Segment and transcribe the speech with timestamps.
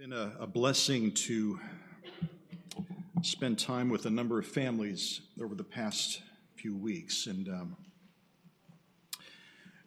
[0.00, 1.60] been a, a, blessing to
[3.20, 6.22] spend time with a number of families over the past
[6.54, 7.76] few weeks, and um,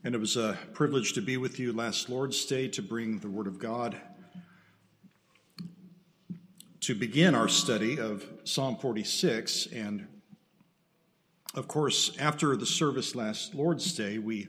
[0.04, 3.28] and it was a privilege to be with you last Lord's Day to bring the
[3.28, 3.98] Word of God
[6.82, 10.08] to begin our study of Psalm 46, and
[11.56, 14.48] of course, after the service last Lord's Day, we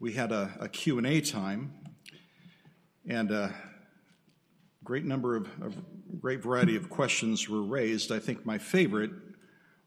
[0.00, 1.74] we had a, a Q and A time,
[3.06, 3.30] and.
[3.30, 3.48] Uh,
[4.84, 5.76] great number of, of
[6.20, 8.10] great variety of questions were raised.
[8.10, 9.12] I think my favorite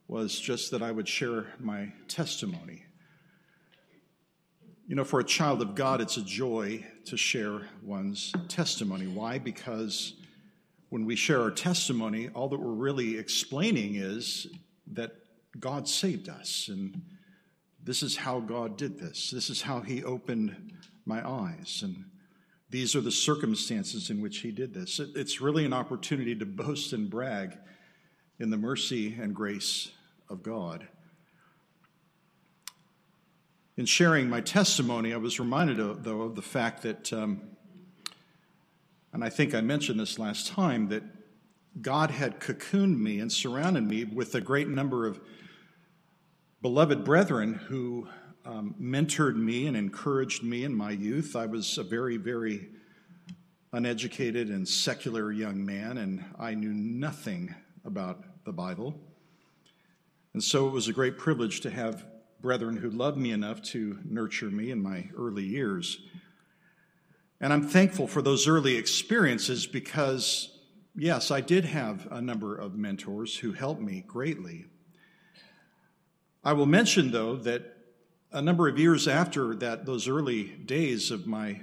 [0.07, 2.83] was just that I would share my testimony.
[4.87, 9.07] You know, for a child of God, it's a joy to share one's testimony.
[9.07, 9.39] Why?
[9.39, 10.13] Because
[10.89, 14.47] when we share our testimony, all that we're really explaining is
[14.93, 15.15] that
[15.59, 16.69] God saved us.
[16.71, 17.01] And
[17.83, 19.31] this is how God did this.
[19.31, 20.55] This is how He opened
[21.05, 21.81] my eyes.
[21.83, 22.05] And
[22.69, 24.99] these are the circumstances in which he did this.
[24.99, 27.57] It's really an opportunity to boast and brag
[28.39, 29.91] in the mercy and grace
[30.29, 30.87] of God.
[33.77, 37.41] In sharing my testimony, I was reminded, of, though, of the fact that, um,
[39.13, 41.03] and I think I mentioned this last time, that
[41.81, 45.19] God had cocooned me and surrounded me with a great number of
[46.61, 48.07] beloved brethren who
[48.45, 51.35] um, mentored me and encouraged me in my youth.
[51.35, 52.69] I was a very, very
[53.73, 58.95] uneducated and secular young man, and I knew nothing about the Bible.
[60.33, 62.05] And so it was a great privilege to have
[62.41, 65.99] brethren who loved me enough to nurture me in my early years.
[67.41, 70.57] And I'm thankful for those early experiences because,
[70.95, 74.65] yes, I did have a number of mentors who helped me greatly.
[76.43, 77.74] I will mention, though, that
[78.35, 81.61] a number of years after that, those early days of my,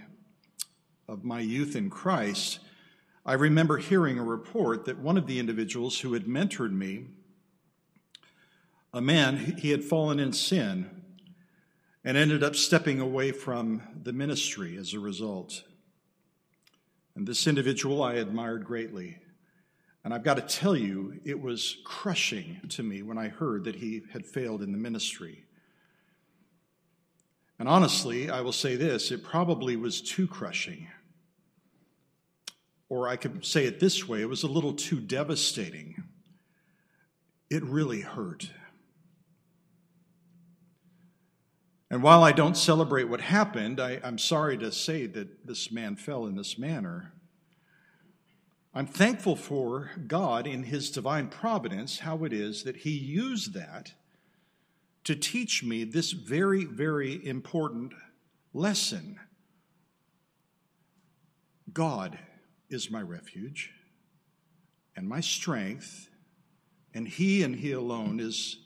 [1.06, 2.60] of my youth in Christ,
[3.26, 7.08] I remember hearing a report that one of the individuals who had mentored me,
[8.94, 10.88] a man, he had fallen in sin
[12.04, 15.64] and ended up stepping away from the ministry as a result.
[17.14, 19.18] And this individual I admired greatly.
[20.04, 23.76] And I've got to tell you, it was crushing to me when I heard that
[23.76, 25.44] he had failed in the ministry.
[27.58, 30.88] And honestly, I will say this it probably was too crushing.
[32.88, 36.02] Or I could say it this way it was a little too devastating.
[37.48, 38.50] It really hurt.
[41.90, 45.96] And while I don't celebrate what happened, I, am sorry to say that this man
[45.96, 47.12] fell in this manner.
[48.74, 53.92] I'm thankful for God in his divine providence, how it is that he used that
[55.04, 57.92] to teach me this very, very important
[58.52, 59.18] lesson
[61.72, 62.18] God
[62.68, 63.70] is my refuge
[64.96, 66.08] and my strength,
[66.94, 68.58] and He and He alone is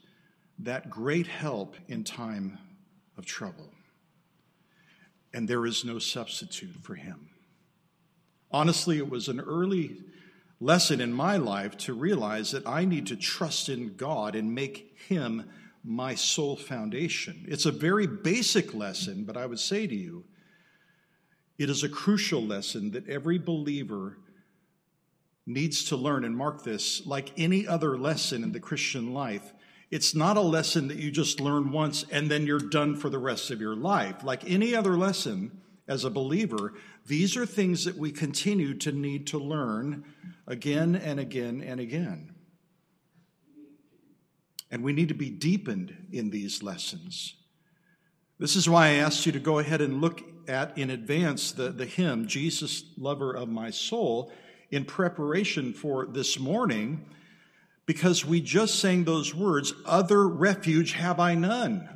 [0.59, 2.57] that great help in time
[3.17, 3.71] of trouble.
[5.33, 7.29] And there is no substitute for Him.
[8.51, 9.97] Honestly, it was an early
[10.59, 14.97] lesson in my life to realize that I need to trust in God and make
[15.07, 15.49] Him
[15.87, 17.45] my sole foundation.
[17.47, 20.25] It's a very basic lesson, but I would say to you,
[21.57, 24.17] it is a crucial lesson that every believer
[25.45, 26.25] needs to learn.
[26.25, 29.53] And mark this like any other lesson in the Christian life,
[29.89, 33.17] it's not a lesson that you just learn once and then you're done for the
[33.17, 34.23] rest of your life.
[34.23, 36.73] Like any other lesson, as a believer,
[37.05, 40.03] these are things that we continue to need to learn
[40.45, 42.33] again and again and again.
[44.69, 47.35] And we need to be deepened in these lessons.
[48.39, 51.69] This is why I asked you to go ahead and look at in advance the,
[51.69, 54.31] the hymn, Jesus, Lover of My Soul,
[54.69, 57.05] in preparation for this morning,
[57.85, 61.89] because we just sang those words, Other refuge have I none.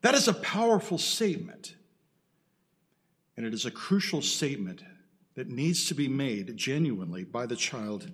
[0.00, 1.74] That is a powerful statement.
[3.36, 4.82] And it is a crucial statement
[5.34, 8.10] that needs to be made genuinely by the child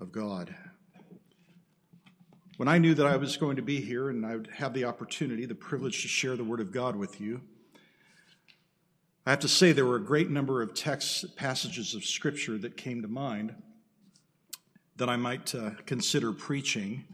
[0.00, 0.54] of God.
[2.56, 4.84] When I knew that I was going to be here and I would have the
[4.84, 7.40] opportunity, the privilege to share the Word of God with you,
[9.26, 12.76] I have to say there were a great number of texts, passages of Scripture that
[12.76, 13.56] came to mind
[14.96, 17.04] that I might uh, consider preaching.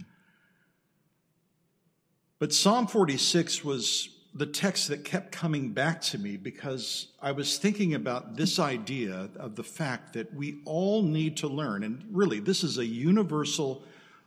[2.39, 7.57] But Psalm 46 was the text that kept coming back to me because I was
[7.57, 12.41] thinking about this idea of the fact that we all need to learn, and really,
[12.41, 13.85] this is a universal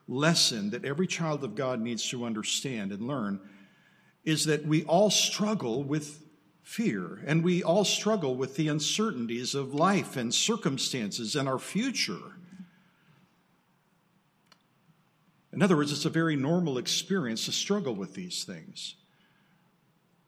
[0.07, 3.39] lesson that every child of God needs to understand and learn
[4.25, 6.23] is that we all struggle with
[6.61, 12.37] fear, and we all struggle with the uncertainties of life and circumstances and our future.
[15.51, 18.95] In other words, it's a very normal experience to struggle with these things.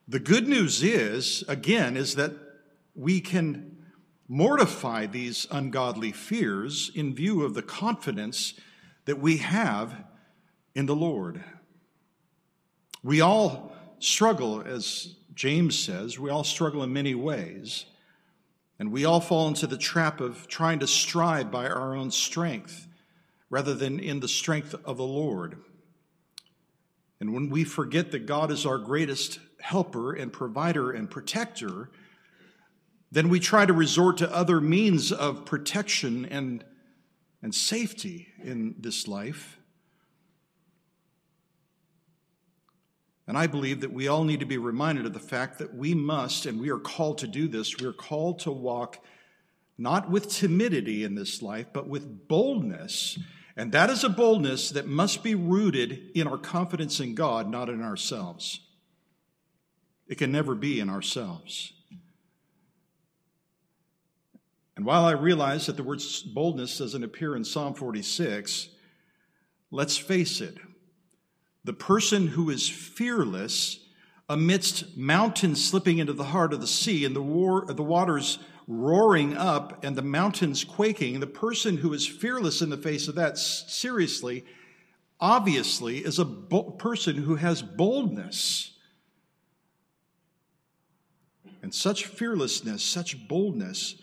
[0.07, 2.31] The good news is, again, is that
[2.93, 3.77] we can
[4.27, 8.53] mortify these ungodly fears in view of the confidence
[9.05, 9.95] that we have
[10.73, 11.43] in the Lord.
[13.03, 17.85] We all struggle, as James says, we all struggle in many ways,
[18.79, 22.87] and we all fall into the trap of trying to strive by our own strength
[23.49, 25.57] rather than in the strength of the Lord.
[27.19, 31.89] And when we forget that God is our greatest helper and provider and protector,
[33.11, 36.63] then we try to resort to other means of protection and,
[37.41, 39.59] and safety in this life.
[43.27, 45.95] And I believe that we all need to be reminded of the fact that we
[45.95, 48.99] must, and we are called to do this, we are called to walk
[49.77, 53.17] not with timidity in this life, but with boldness
[53.57, 57.69] and that is a boldness that must be rooted in our confidence in God, not
[57.69, 58.59] in ourselves.
[60.07, 61.73] It can never be in ourselves.
[64.75, 66.01] And while I realize that the word
[66.33, 68.69] boldness doesn't appear in Psalm 46,
[69.71, 70.57] let's face it.
[71.63, 73.79] The person who is fearless
[74.27, 79.37] amidst mountains slipping into the heart of the sea and the, war, the waters roaring
[79.37, 83.37] up and the mountains quaking, the person who is fearless in the face of that,
[83.37, 84.43] seriously,
[85.19, 88.71] obviously, is a bo- person who has boldness.
[91.61, 93.95] And such fearlessness, such boldness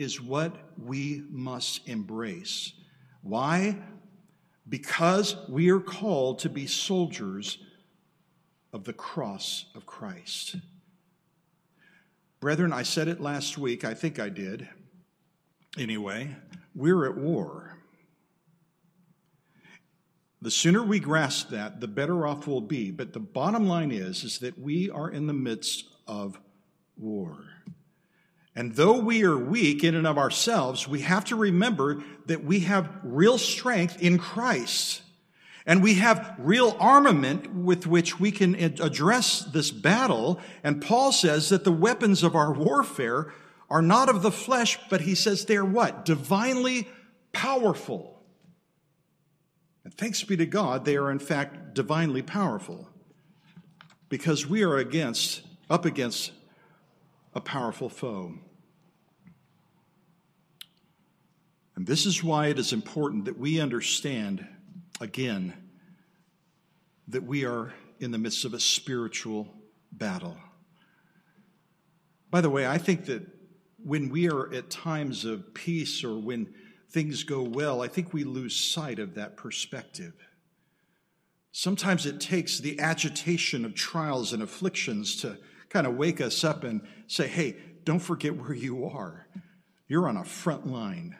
[0.00, 2.72] is what we must embrace.
[3.22, 3.76] Why?
[4.66, 7.58] Because we are called to be soldiers
[8.72, 10.56] of the cross of Christ.
[12.40, 14.66] Brethren, I said it last week, I think I did.
[15.76, 16.34] Anyway,
[16.74, 17.76] we're at war.
[20.40, 22.90] The sooner we grasp that, the better off we'll be.
[22.90, 26.40] But the bottom line is, is that we are in the midst of
[26.96, 27.49] war.
[28.56, 32.60] And though we are weak in and of ourselves, we have to remember that we
[32.60, 35.02] have real strength in Christ.
[35.66, 40.40] And we have real armament with which we can address this battle.
[40.64, 43.32] And Paul says that the weapons of our warfare
[43.68, 46.04] are not of the flesh, but he says they're what?
[46.04, 46.88] Divinely
[47.32, 48.20] powerful.
[49.84, 52.88] And thanks be to God, they are in fact divinely powerful.
[54.08, 56.32] Because we are against, up against
[57.34, 58.34] a powerful foe.
[61.76, 64.46] And this is why it is important that we understand
[65.00, 65.54] again
[67.08, 69.48] that we are in the midst of a spiritual
[69.92, 70.36] battle.
[72.30, 73.26] By the way, I think that
[73.82, 76.52] when we are at times of peace or when
[76.90, 80.12] things go well, I think we lose sight of that perspective.
[81.52, 85.38] Sometimes it takes the agitation of trials and afflictions to
[85.70, 89.26] kind of wake us up and say, hey, don't forget where you are.
[89.88, 91.16] You're on a front line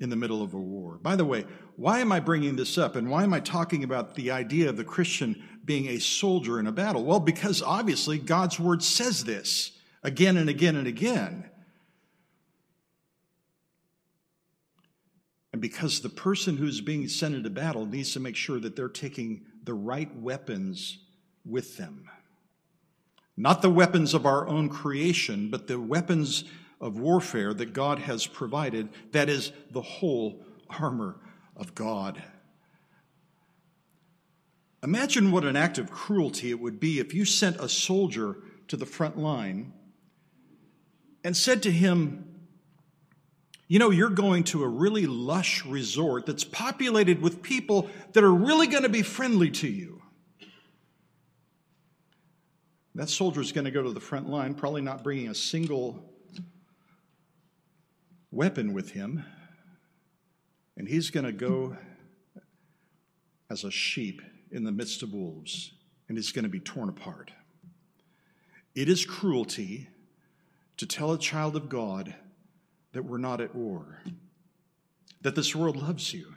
[0.00, 0.98] in the middle of a war.
[1.00, 4.14] By the way, why am I bringing this up and why am I talking about
[4.14, 7.04] the idea of the Christian being a soldier in a battle?
[7.04, 9.72] Well, because obviously God's word says this
[10.02, 11.50] again and again and again.
[15.52, 18.88] And because the person who's being sent into battle needs to make sure that they're
[18.88, 20.98] taking the right weapons
[21.44, 22.08] with them.
[23.38, 26.42] Not the weapons of our own creation, but the weapons
[26.80, 31.20] of warfare that God has provided, that is the whole armor
[31.56, 32.20] of God.
[34.82, 38.76] Imagine what an act of cruelty it would be if you sent a soldier to
[38.76, 39.72] the front line
[41.22, 42.24] and said to him,
[43.68, 48.34] You know, you're going to a really lush resort that's populated with people that are
[48.34, 49.97] really going to be friendly to you.
[52.98, 56.02] That soldier is going to go to the front line, probably not bringing a single
[58.32, 59.24] weapon with him,
[60.76, 61.76] and he's going to go
[63.48, 65.74] as a sheep in the midst of wolves,
[66.08, 67.30] and he's going to be torn apart.
[68.74, 69.88] It is cruelty
[70.76, 72.16] to tell a child of God
[72.94, 74.02] that we're not at war,
[75.20, 76.34] that this world loves you,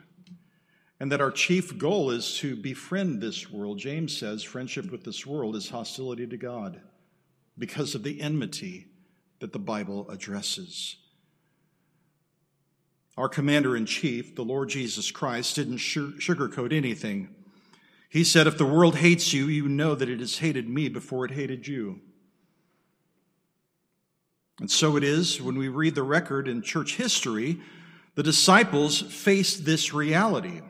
[1.01, 3.79] and that our chief goal is to befriend this world.
[3.79, 6.79] James says friendship with this world is hostility to God
[7.57, 8.85] because of the enmity
[9.39, 10.97] that the Bible addresses.
[13.17, 17.29] Our commander in chief, the Lord Jesus Christ, didn't sugarcoat anything.
[18.07, 21.25] He said, If the world hates you, you know that it has hated me before
[21.25, 21.99] it hated you.
[24.59, 27.59] And so it is when we read the record in church history,
[28.13, 30.61] the disciples faced this reality.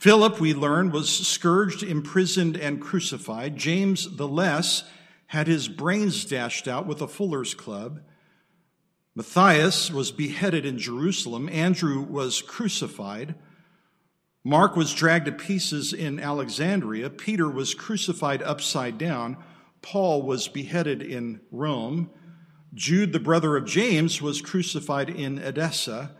[0.00, 3.56] Philip, we learn, was scourged, imprisoned, and crucified.
[3.56, 4.84] James the Less
[5.26, 8.00] had his brains dashed out with a fuller's club.
[9.14, 11.50] Matthias was beheaded in Jerusalem.
[11.50, 13.34] Andrew was crucified.
[14.42, 17.10] Mark was dragged to pieces in Alexandria.
[17.10, 19.36] Peter was crucified upside down.
[19.82, 22.08] Paul was beheaded in Rome.
[22.72, 26.16] Jude, the brother of James, was crucified in Edessa.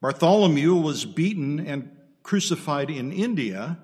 [0.00, 3.78] Bartholomew was beaten and crucified in India.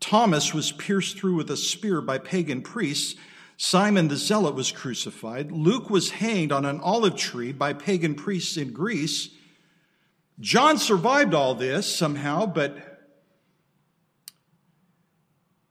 [0.00, 3.14] Thomas was pierced through with a spear by pagan priests.
[3.56, 5.50] Simon the Zealot was crucified.
[5.50, 9.30] Luke was hanged on an olive tree by pagan priests in Greece.
[10.38, 12.76] John survived all this somehow, but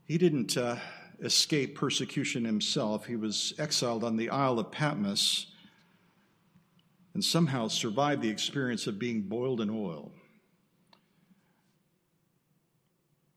[0.05, 0.77] he didn't uh,
[1.21, 3.05] escape persecution himself.
[3.05, 5.47] He was exiled on the Isle of Patmos
[7.13, 10.12] and somehow survived the experience of being boiled in oil.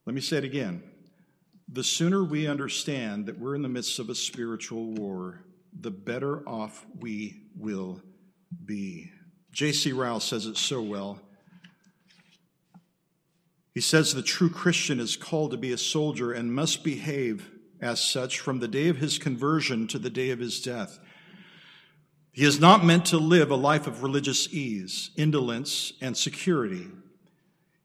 [0.08, 0.82] Let me say it again.
[1.70, 5.44] The sooner we understand that we're in the midst of a spiritual war,
[5.78, 8.00] the better off we will
[8.64, 9.10] be.
[9.52, 9.92] J.C.
[9.92, 11.20] Ryle says it so well.
[13.74, 17.50] He says the true Christian is called to be a soldier and must behave
[17.82, 20.98] as such from the day of his conversion to the day of his death.
[22.32, 26.86] He is not meant to live a life of religious ease, indolence, and security.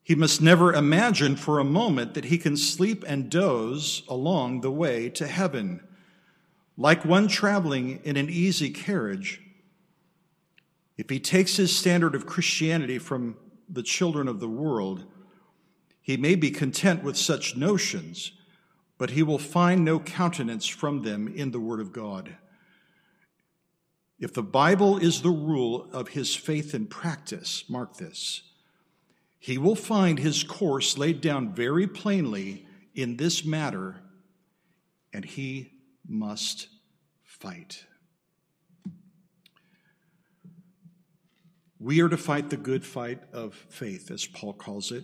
[0.03, 4.71] He must never imagine for a moment that he can sleep and doze along the
[4.71, 5.81] way to heaven.
[6.77, 9.41] Like one traveling in an easy carriage,
[10.97, 13.37] if he takes his standard of Christianity from
[13.69, 15.05] the children of the world,
[16.01, 18.33] he may be content with such notions,
[18.97, 22.35] but he will find no countenance from them in the Word of God.
[24.19, 28.43] If the Bible is the rule of his faith and practice, mark this,
[29.43, 33.97] he will find his course laid down very plainly in this matter,
[35.11, 35.69] and he
[36.07, 36.69] must
[37.25, 37.83] fight.
[41.77, 45.03] We are to fight the good fight of faith, as Paul calls it.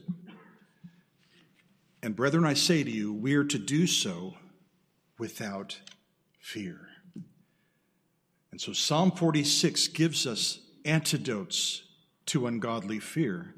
[2.02, 4.36] And brethren, I say to you, we are to do so
[5.18, 5.82] without
[6.40, 6.88] fear.
[8.54, 11.84] And so Psalm 46 gives us antidotes
[12.28, 13.54] to ungodly fear.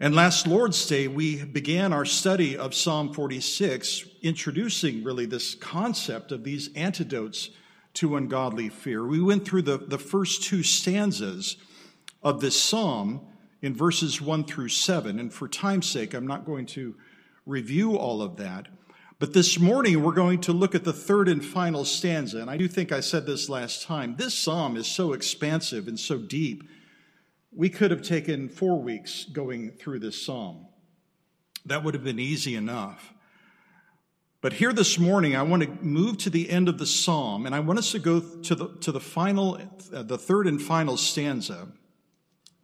[0.00, 6.30] And last Lord's Day, we began our study of Psalm 46, introducing really this concept
[6.30, 7.50] of these antidotes
[7.94, 9.04] to ungodly fear.
[9.04, 11.56] We went through the, the first two stanzas
[12.22, 13.22] of this psalm
[13.60, 15.18] in verses 1 through 7.
[15.18, 16.94] And for time's sake, I'm not going to
[17.44, 18.68] review all of that.
[19.18, 22.38] But this morning, we're going to look at the third and final stanza.
[22.38, 24.14] And I do think I said this last time.
[24.14, 26.62] This psalm is so expansive and so deep.
[27.52, 30.66] We could have taken four weeks going through this psalm.
[31.66, 33.14] That would have been easy enough.
[34.40, 37.54] But here this morning, I want to move to the end of the psalm, and
[37.54, 39.58] I want us to go to the, to the final,
[39.92, 41.68] uh, the third and final stanza.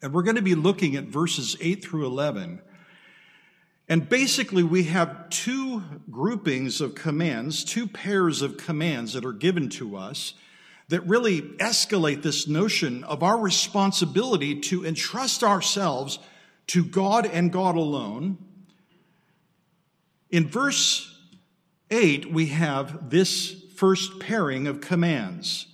[0.00, 2.60] And we're going to be looking at verses 8 through 11.
[3.88, 9.68] And basically, we have two groupings of commands, two pairs of commands that are given
[9.70, 10.34] to us
[10.88, 16.18] that really escalate this notion of our responsibility to entrust ourselves
[16.68, 18.38] to God and God alone.
[20.30, 21.10] In verse
[21.90, 25.66] 8, we have this first pairing of commands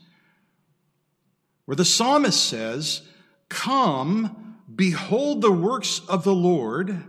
[1.65, 3.03] where the psalmist says,
[3.49, 7.05] Come, behold the works of the Lord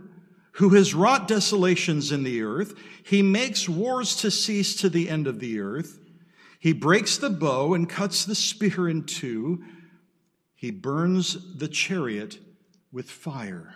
[0.52, 2.74] who has wrought desolations in the earth.
[3.02, 5.98] He makes wars to cease to the end of the earth.
[6.62, 9.64] He breaks the bow and cuts the spear in two.
[10.54, 12.38] He burns the chariot
[12.92, 13.74] with fire.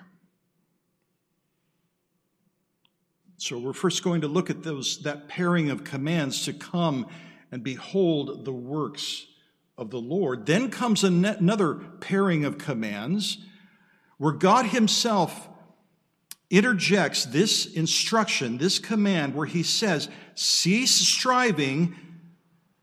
[3.39, 7.09] So we're first going to look at those that pairing of commands to come
[7.51, 9.27] and behold the works
[9.77, 10.47] of the Lord.
[10.47, 13.39] Then comes another pairing of commands
[14.19, 15.49] where God himself
[16.51, 21.97] interjects this instruction, this command, where he says, Cease striving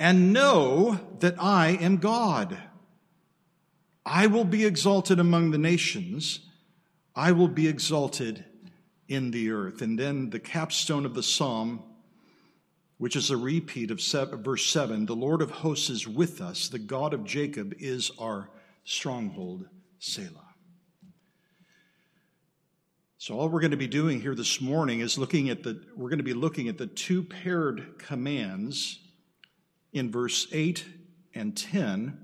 [0.04, 2.58] and know that I am God.
[4.06, 6.42] I will be exalted among the nations,
[7.16, 8.44] I will be exalted
[9.08, 9.82] in the earth.
[9.82, 11.84] And then the capstone of the psalm,
[12.98, 14.02] which is a repeat of
[14.42, 18.50] verse 7 the Lord of hosts is with us, the God of Jacob is our
[18.84, 19.70] stronghold,
[20.00, 20.50] Selah.
[23.20, 26.10] So all we're going to be doing here this morning is looking at the we're
[26.10, 29.00] going to be looking at the two paired commands
[29.94, 30.86] in verse 8
[31.34, 32.18] and 10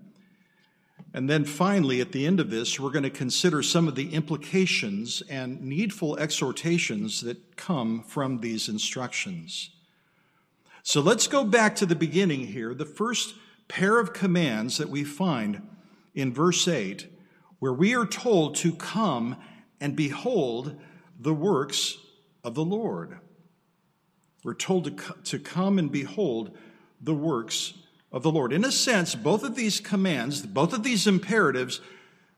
[1.13, 4.13] And then finally, at the end of this, we're going to consider some of the
[4.13, 9.71] implications and needful exhortations that come from these instructions.
[10.83, 12.73] So let's go back to the beginning here.
[12.73, 13.35] The first
[13.67, 15.61] pair of commands that we find
[16.15, 17.07] in verse 8,
[17.59, 19.38] where we are told to come
[19.79, 20.79] and behold
[21.19, 21.97] the works
[22.43, 23.19] of the Lord.
[24.43, 26.57] We're told to, to come and behold
[27.01, 27.74] the works
[28.12, 28.53] of the Lord.
[28.53, 31.82] In a sense, both of these commands, both of these imperatives,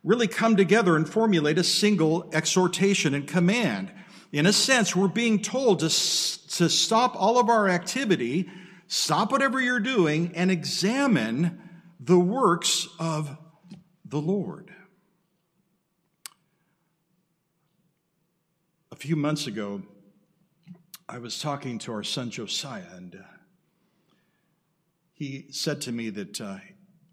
[0.03, 3.91] really come together and formulate a single exhortation and command.
[4.31, 8.49] In a sense, we're being told to, to stop all of our activity,
[8.87, 11.61] stop whatever you're doing, and examine
[11.99, 13.37] the works of
[14.05, 14.73] the Lord.
[18.91, 19.83] A few months ago,
[21.07, 23.40] I was talking to our son Josiah, and uh,
[25.21, 26.57] he said to me that uh,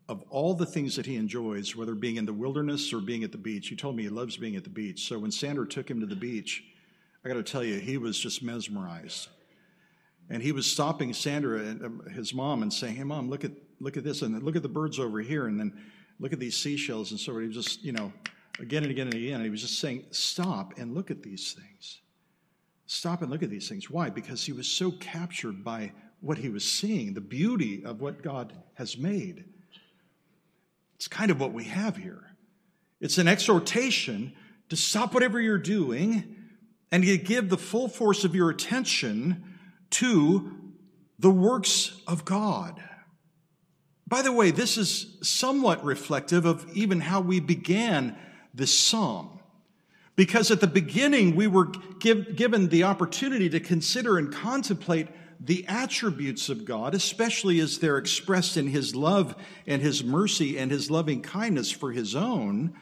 [0.08, 3.32] of all the things that he enjoys, whether being in the wilderness or being at
[3.32, 5.06] the beach, he told me he loves being at the beach.
[5.06, 6.64] So when Sandra took him to the beach,
[7.22, 9.28] I got to tell you, he was just mesmerized.
[10.30, 13.52] And he was stopping Sandra and um, his mom and saying, "Hey, mom, look at
[13.78, 15.78] look at this, and look at the birds over here, and then
[16.18, 18.10] look at these seashells." And so he was just, you know,
[18.58, 19.34] again and again and again.
[19.34, 22.00] And he was just saying, "Stop and look at these things.
[22.86, 24.08] Stop and look at these things." Why?
[24.08, 28.52] Because he was so captured by what he was seeing, the beauty of what God
[28.74, 29.44] has made.
[30.96, 32.24] It's kind of what we have here.
[33.00, 34.32] It's an exhortation
[34.68, 36.36] to stop whatever you're doing
[36.90, 39.44] and to give the full force of your attention
[39.90, 40.52] to
[41.18, 42.82] the works of God.
[44.06, 48.16] By the way, this is somewhat reflective of even how we began
[48.54, 49.40] this psalm.
[50.16, 51.66] Because at the beginning, we were
[52.00, 55.08] give, given the opportunity to consider and contemplate
[55.40, 60.70] the attributes of God, especially as they're expressed in His love and His mercy and
[60.70, 62.74] His loving kindness for His own,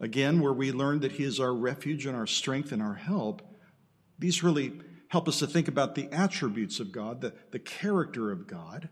[0.00, 3.42] again, where we learn that He is our refuge and our strength and our help,
[4.18, 4.72] these really
[5.08, 8.88] help us to think about the attributes of God, the, the character of God.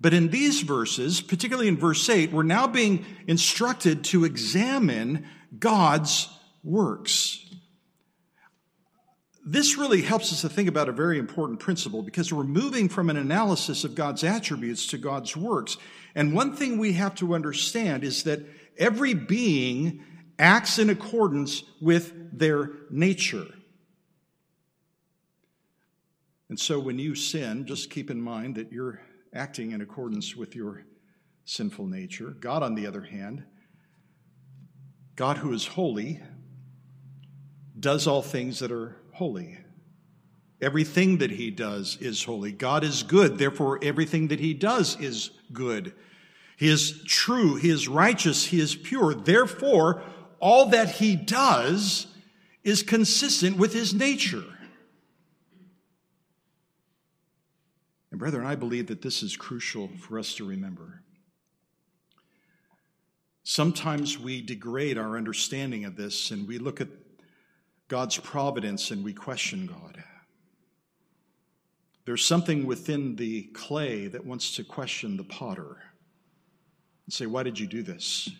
[0.00, 5.26] But in these verses, particularly in verse 8, we're now being instructed to examine
[5.58, 6.28] God's
[6.62, 7.44] works.
[9.50, 13.08] This really helps us to think about a very important principle because we're moving from
[13.08, 15.78] an analysis of God's attributes to God's works.
[16.14, 18.40] And one thing we have to understand is that
[18.76, 20.04] every being
[20.38, 23.46] acts in accordance with their nature.
[26.50, 29.00] And so when you sin, just keep in mind that you're
[29.32, 30.84] acting in accordance with your
[31.46, 32.36] sinful nature.
[32.38, 33.44] God, on the other hand,
[35.16, 36.20] God who is holy,
[37.80, 39.58] does all things that are holy.
[40.60, 42.52] Everything that he does is holy.
[42.52, 45.92] God is good, therefore, everything that he does is good.
[46.56, 49.14] He is true, he is righteous, he is pure.
[49.14, 50.02] Therefore,
[50.40, 52.06] all that he does
[52.62, 54.44] is consistent with his nature.
[58.10, 61.02] And, brethren, I believe that this is crucial for us to remember.
[63.42, 66.97] Sometimes we degrade our understanding of this and we look at
[67.88, 70.04] God's providence and we question God.
[72.04, 75.76] There's something within the clay that wants to question the potter
[77.06, 78.30] and say, Why did you do this?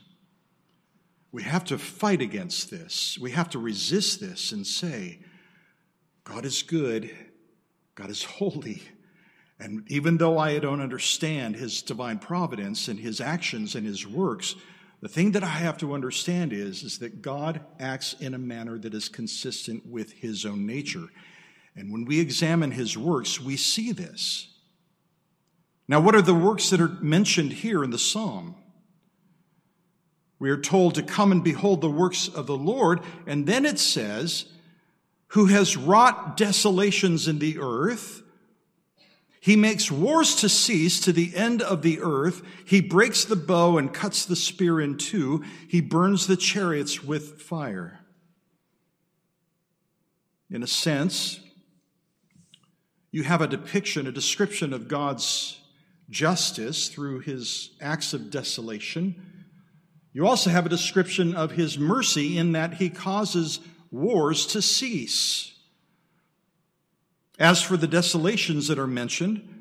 [1.32, 3.18] We have to fight against this.
[3.20, 5.20] We have to resist this and say,
[6.24, 7.10] God is good,
[7.94, 8.82] God is holy.
[9.60, 14.54] And even though I don't understand his divine providence and his actions and his works,
[15.00, 18.78] the thing that I have to understand is, is that God acts in a manner
[18.78, 21.08] that is consistent with his own nature.
[21.76, 24.48] And when we examine his works, we see this.
[25.86, 28.56] Now, what are the works that are mentioned here in the psalm?
[30.40, 33.78] We are told to come and behold the works of the Lord, and then it
[33.78, 34.46] says,
[35.28, 38.22] who has wrought desolations in the earth
[39.40, 42.42] he makes wars to cease to the end of the earth.
[42.64, 45.44] He breaks the bow and cuts the spear in two.
[45.68, 48.00] He burns the chariots with fire.
[50.50, 51.40] In a sense,
[53.10, 55.60] you have a depiction, a description of God's
[56.10, 59.14] justice through his acts of desolation.
[60.12, 65.54] You also have a description of his mercy in that he causes wars to cease.
[67.38, 69.58] As for the desolations that are mentioned,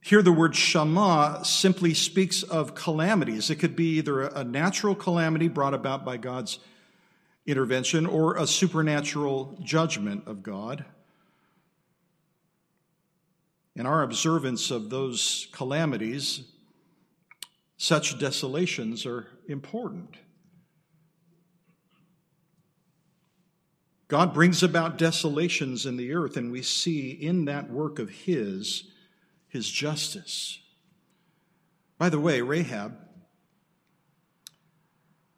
[0.00, 3.50] here the word shama simply speaks of calamities.
[3.50, 6.58] It could be either a natural calamity brought about by God's
[7.46, 10.84] intervention or a supernatural judgment of God.
[13.76, 16.44] And our observance of those calamities
[17.76, 20.16] such desolations are important.
[24.10, 28.90] God brings about desolations in the earth, and we see in that work of His,
[29.48, 30.58] His justice.
[31.96, 32.98] By the way, Rahab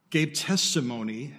[0.08, 1.34] gave testimony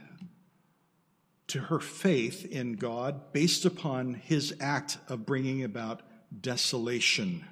[1.47, 6.01] to her faith in God based upon his act of bringing about
[6.41, 7.45] desolation.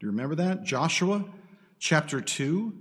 [0.00, 0.64] Do you remember that?
[0.64, 1.24] Joshua
[1.78, 2.72] chapter 2,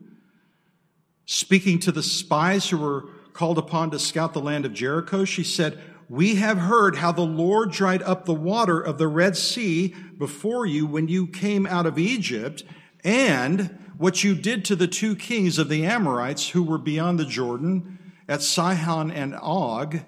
[1.25, 5.43] speaking to the spies who were called upon to scout the land of Jericho, she
[5.43, 5.79] said,
[6.11, 10.65] We have heard how the Lord dried up the water of the Red Sea before
[10.65, 12.65] you when you came out of Egypt,
[13.01, 17.23] and what you did to the two kings of the Amorites who were beyond the
[17.23, 17.97] Jordan
[18.27, 20.01] at Sihon and Og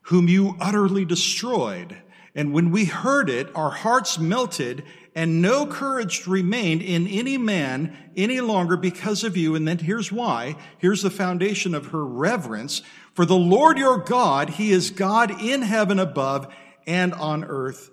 [0.00, 1.94] whom you utterly destroyed.
[2.34, 4.82] And when we heard it, our hearts melted
[5.14, 9.54] and no courage remained in any man any longer because of you.
[9.54, 10.56] And then here's why.
[10.78, 12.80] Here's the foundation of her reverence.
[13.14, 16.52] For the Lord your God, He is God in heaven above
[16.86, 17.90] and on earth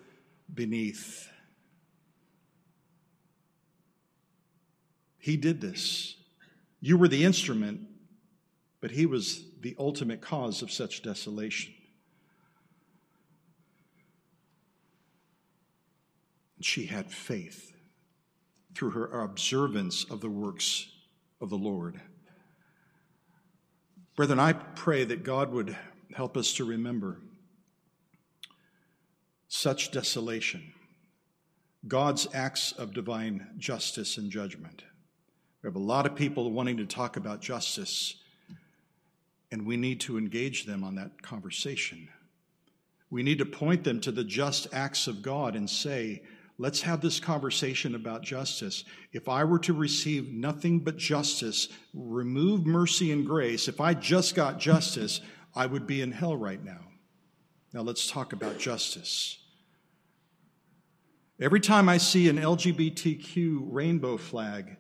[0.53, 1.27] beneath.
[5.17, 6.15] He did this.
[6.79, 7.81] You were the instrument,
[8.79, 11.73] but He was the ultimate cause of such desolation.
[16.55, 17.73] And she had faith
[18.73, 20.87] through her observance of the works
[21.41, 21.99] of the Lord.
[24.19, 25.77] Brethren, I pray that God would
[26.13, 27.21] help us to remember
[29.47, 30.73] such desolation,
[31.87, 34.83] God's acts of divine justice and judgment.
[35.63, 38.15] We have a lot of people wanting to talk about justice,
[39.53, 42.09] and we need to engage them on that conversation.
[43.09, 46.23] We need to point them to the just acts of God and say,
[46.61, 48.83] Let's have this conversation about justice.
[49.13, 54.35] If I were to receive nothing but justice, remove mercy and grace, if I just
[54.35, 55.21] got justice,
[55.55, 56.81] I would be in hell right now.
[57.73, 59.37] Now let's talk about justice.
[61.39, 64.75] Every time I see an LGBTQ rainbow flag,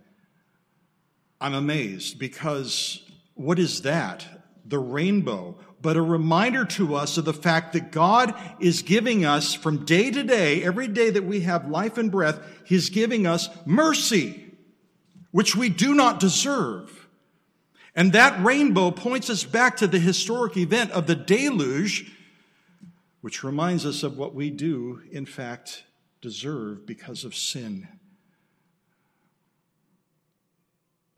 [1.39, 4.27] I'm amazed because what is that?
[4.65, 9.53] The rainbow but a reminder to us of the fact that God is giving us
[9.53, 13.49] from day to day, every day that we have life and breath, He's giving us
[13.65, 14.53] mercy,
[15.31, 17.07] which we do not deserve.
[17.95, 22.11] And that rainbow points us back to the historic event of the deluge,
[23.21, 25.83] which reminds us of what we do, in fact,
[26.21, 27.87] deserve because of sin.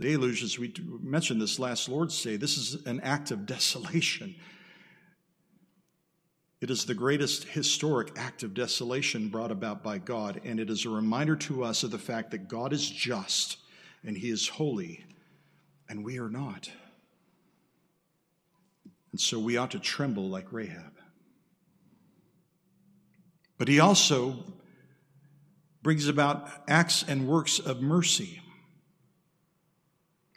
[0.02, 4.34] The deluge, as we mentioned this last Lord's Day, this is an act of desolation.
[6.60, 10.86] It is the greatest historic act of desolation brought about by God, and it is
[10.86, 13.58] a reminder to us of the fact that God is just
[14.04, 15.06] and He is holy,
[15.88, 16.72] and we are not.
[19.12, 20.98] And so we ought to tremble like Rahab.
[23.60, 24.46] But He also
[25.84, 28.41] brings about acts and works of mercy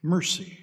[0.04, 0.58] mercy.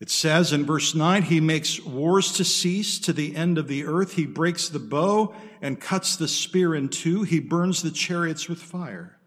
[0.00, 3.84] It says in verse 9, He makes wars to cease to the end of the
[3.84, 4.14] earth.
[4.14, 7.22] He breaks the bow and cuts the spear in two.
[7.22, 9.18] He burns the chariots with fire.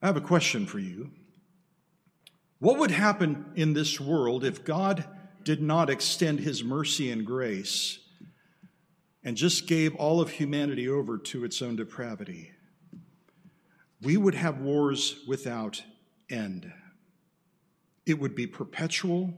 [0.00, 1.10] I have a question for you.
[2.60, 5.04] What would happen in this world if God
[5.42, 7.98] did not extend His mercy and grace
[9.24, 12.53] and just gave all of humanity over to its own depravity?
[14.04, 15.82] We would have wars without
[16.28, 16.70] end.
[18.06, 19.32] It would be perpetual.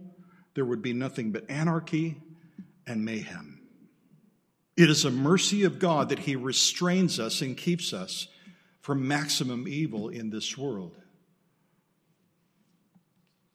[0.55, 2.17] There would be nothing but anarchy
[2.87, 3.61] and mayhem.
[4.77, 8.29] It is a mercy of God that He restrains us and keeps us
[8.81, 10.97] from maximum evil in this world.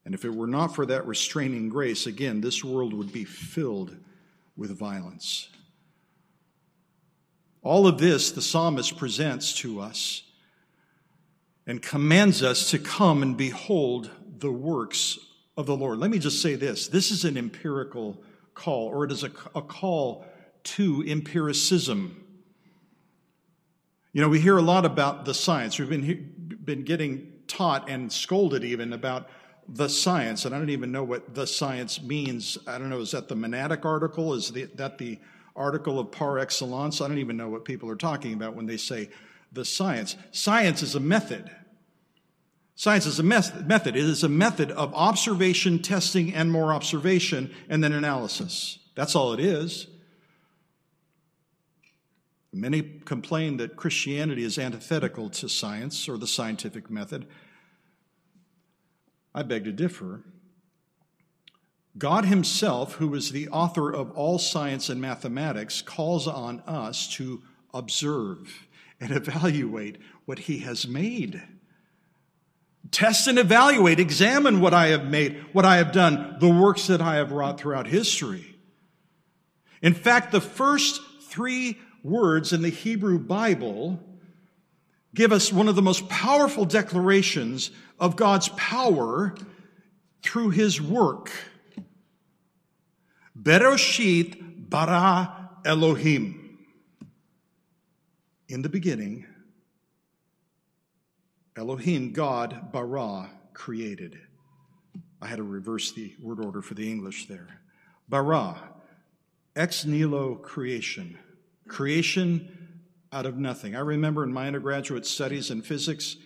[0.04, 3.96] And if it were not for that restraining grace, again, this world would be filled
[4.58, 5.50] with violence.
[7.62, 10.24] All of this the psalmist presents to us
[11.68, 15.20] and commands us to come and behold the works
[15.58, 16.00] of the Lord.
[16.00, 18.22] Let me just say this this is an empirical
[18.54, 20.26] call, or it is a, a call
[20.64, 22.18] to empiricism.
[24.14, 25.80] You know, we hear a lot about the science.
[25.80, 29.30] We've been, been getting taught and scolded even about
[29.70, 32.58] the science, and I don't even know what the science means.
[32.68, 34.34] I don't know, is that the monadic article?
[34.34, 35.20] Is the, that the
[35.56, 37.00] article of par excellence?
[37.00, 39.10] I don't even know what people are talking about when they say
[39.52, 40.16] the science.
[40.32, 41.52] Science is a method.
[42.76, 43.96] Science is a method.
[43.96, 48.80] It is a method of observation, testing, and more observation, and then analysis.
[48.96, 49.88] That's all it is.
[52.54, 57.28] Many complain that Christianity is antithetical to science or the scientific method.
[59.34, 60.22] I beg to differ.
[61.98, 67.42] God Himself, who is the author of all science and mathematics, calls on us to
[67.74, 68.68] observe
[69.02, 71.42] and evaluate what He has made.
[72.92, 77.02] Test and evaluate, examine what I have made, what I have done, the works that
[77.02, 78.56] I have wrought throughout history.
[79.82, 84.00] In fact, the first three words in the Hebrew Bible
[85.14, 89.36] give us one of the most powerful declarations of God's power
[90.22, 91.32] through his work.
[93.40, 96.41] Beroshit bara Elohim.
[98.52, 99.26] In the beginning,
[101.56, 104.20] Elohim, God, bara, created.
[105.22, 107.62] I had to reverse the word order for the English there.
[108.10, 108.58] Bara,
[109.56, 111.18] ex nihilo creation.
[111.70, 112.82] Creation
[113.14, 113.74] out of nothing.
[113.74, 116.18] I remember in my undergraduate studies in physics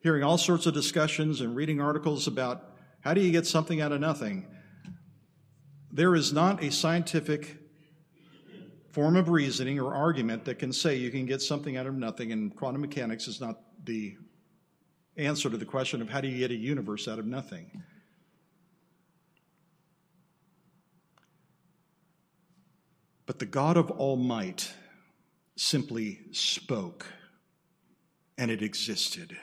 [0.00, 3.90] hearing all sorts of discussions and reading articles about how do you get something out
[3.90, 4.44] of nothing.
[5.90, 7.63] There is not a scientific
[8.94, 12.30] form of reasoning or argument that can say you can get something out of nothing,
[12.30, 14.16] and quantum mechanics is not the
[15.16, 17.82] answer to the question of how do you get a universe out of nothing.
[23.26, 24.72] But the God of all might
[25.56, 27.06] simply spoke,
[28.38, 29.36] and it existed.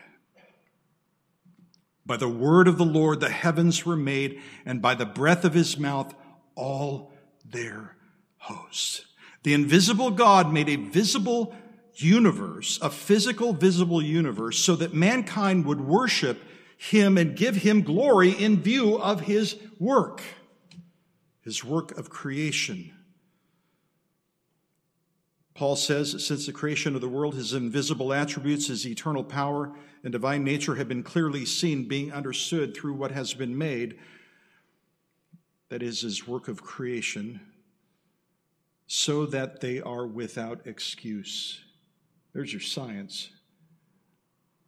[2.05, 5.53] By the word of the Lord, the heavens were made, and by the breath of
[5.53, 6.15] his mouth,
[6.55, 7.11] all
[7.43, 7.97] their
[8.37, 9.05] hosts.
[9.43, 11.55] The invisible God made a visible
[11.95, 16.41] universe, a physical, visible universe, so that mankind would worship
[16.77, 20.21] him and give him glory in view of his work,
[21.41, 22.91] his work of creation.
[25.53, 29.71] Paul says since the creation of the world, his invisible attributes, his eternal power,
[30.03, 33.99] and divine nature have been clearly seen, being understood through what has been made,
[35.69, 37.39] that is, his work of creation,
[38.93, 41.63] so that they are without excuse.
[42.33, 43.29] There's your science.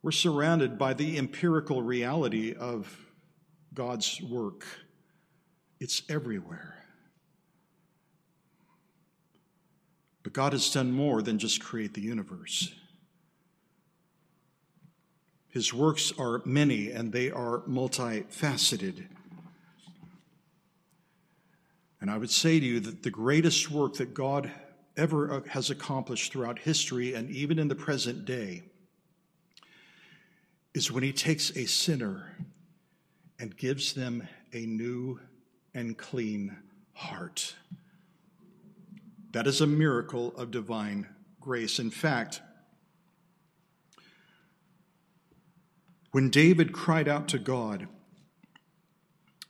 [0.01, 2.97] We're surrounded by the empirical reality of
[3.73, 4.65] God's work,
[5.81, 6.85] it's everywhere.
[10.23, 12.73] But God has done more than just create the universe.
[15.49, 19.05] His works are many and they are multifaceted.
[22.03, 24.51] And I would say to you that the greatest work that God
[24.97, 28.63] ever uh, has accomplished throughout history and even in the present day
[30.73, 32.35] is when he takes a sinner
[33.39, 35.17] and gives them a new
[35.73, 36.57] and clean
[36.91, 37.55] heart.
[39.31, 41.07] That is a miracle of divine
[41.39, 41.79] grace.
[41.79, 42.41] In fact,
[46.11, 47.87] when David cried out to God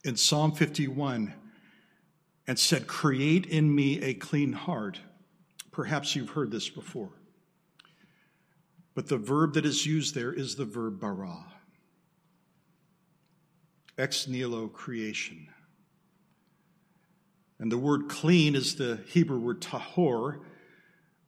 [0.04, 1.34] in Psalm 51
[2.48, 5.00] and said, Create in me a clean heart,
[5.72, 7.12] perhaps you've heard this before.
[8.96, 11.46] But the verb that is used there is the verb bara,
[13.98, 15.48] ex nihilo creation.
[17.60, 20.42] And the word clean is the Hebrew word tahor,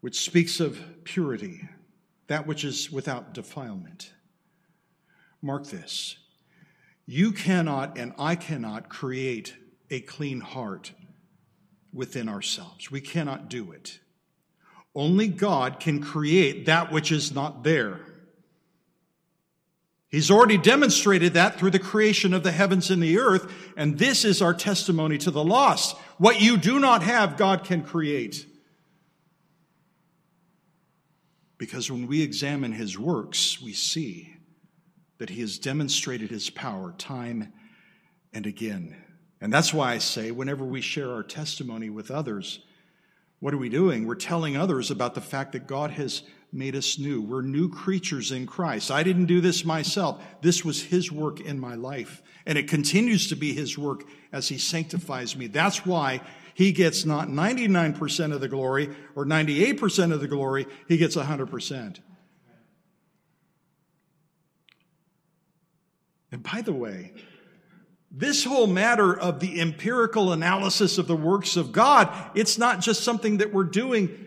[0.01, 1.67] which speaks of purity,
[2.28, 4.12] that which is without defilement.
[5.41, 6.17] Mark this.
[7.06, 9.56] You cannot and I cannot create
[9.89, 10.91] a clean heart
[11.95, 12.91] within ourselves.
[12.91, 13.99] We cannot do it.
[14.93, 18.01] Only God can create that which is not there.
[20.10, 24.23] He's already demonstrated that through the creation of the heavens and the earth, and this
[24.23, 25.97] is our testimony to the lost.
[26.17, 28.45] What you do not have, God can create.
[31.58, 34.36] Because when we examine his works, we see
[35.17, 37.51] that he has demonstrated his power time
[38.34, 39.04] and again.
[39.45, 42.62] And that's why I say, whenever we share our testimony with others,
[43.41, 44.08] what are we doing?
[44.08, 47.21] We're telling others about the fact that God has made us new.
[47.21, 48.89] We're new creatures in Christ.
[48.89, 50.19] I didn't do this myself.
[50.41, 52.23] This was His work in my life.
[52.47, 55.45] And it continues to be His work as He sanctifies me.
[55.45, 56.21] That's why
[56.55, 61.99] He gets not 99% of the glory or 98% of the glory, He gets 100%.
[66.31, 67.13] And by the way,
[68.17, 73.04] this whole matter of the empirical analysis of the works of God, it's not just
[73.04, 74.25] something that we're doing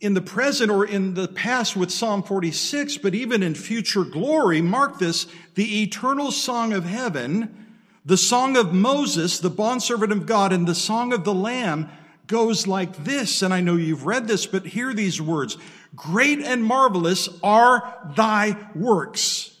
[0.00, 4.60] in the present or in the past with Psalm 46, but even in future glory,
[4.60, 10.52] mark this, the eternal song of heaven, the song of Moses, the bondservant of God,
[10.52, 11.88] and the song of the Lamb
[12.26, 13.42] goes like this.
[13.42, 15.56] And I know you've read this, but hear these words.
[15.94, 19.51] Great and marvelous are thy works,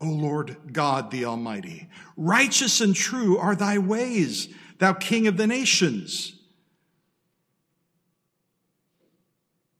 [0.00, 1.88] O Lord God the Almighty.
[2.16, 6.34] Righteous and true are thy ways, thou King of the nations.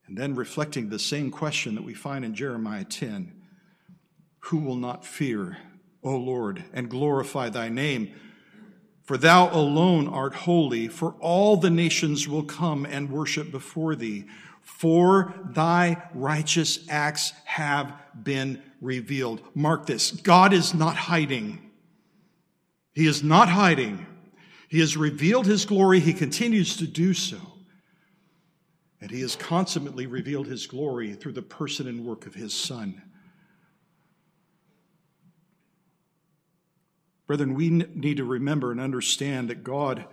[0.06, 3.32] And then reflecting the same question that we find in Jeremiah 10
[4.40, 5.58] Who will not fear,
[6.02, 8.14] O Lord, and glorify thy name?
[9.02, 14.24] For thou alone art holy, for all the nations will come and worship before thee.
[14.62, 19.40] For thy righteous acts have been revealed.
[19.54, 21.70] Mark this God is not hiding.
[22.94, 24.06] He is not hiding.
[24.68, 26.00] He has revealed his glory.
[26.00, 27.38] He continues to do so.
[29.00, 33.02] And he has consummately revealed his glory through the person and work of his Son.
[37.26, 40.06] Brethren, we need to remember and understand that God,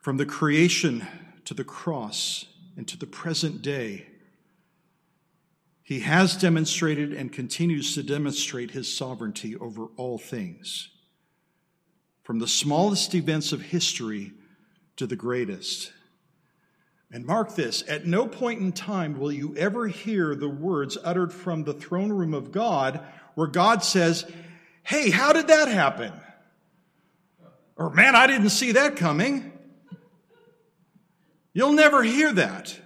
[0.00, 1.06] from the creation
[1.46, 2.46] to the cross
[2.76, 4.06] and to the present day,
[5.86, 10.88] he has demonstrated and continues to demonstrate his sovereignty over all things,
[12.24, 14.32] from the smallest events of history
[14.96, 15.92] to the greatest.
[17.12, 21.32] And mark this at no point in time will you ever hear the words uttered
[21.32, 22.98] from the throne room of God
[23.36, 24.28] where God says,
[24.82, 26.12] Hey, how did that happen?
[27.76, 29.52] Or, man, I didn't see that coming.
[31.52, 32.76] You'll never hear that.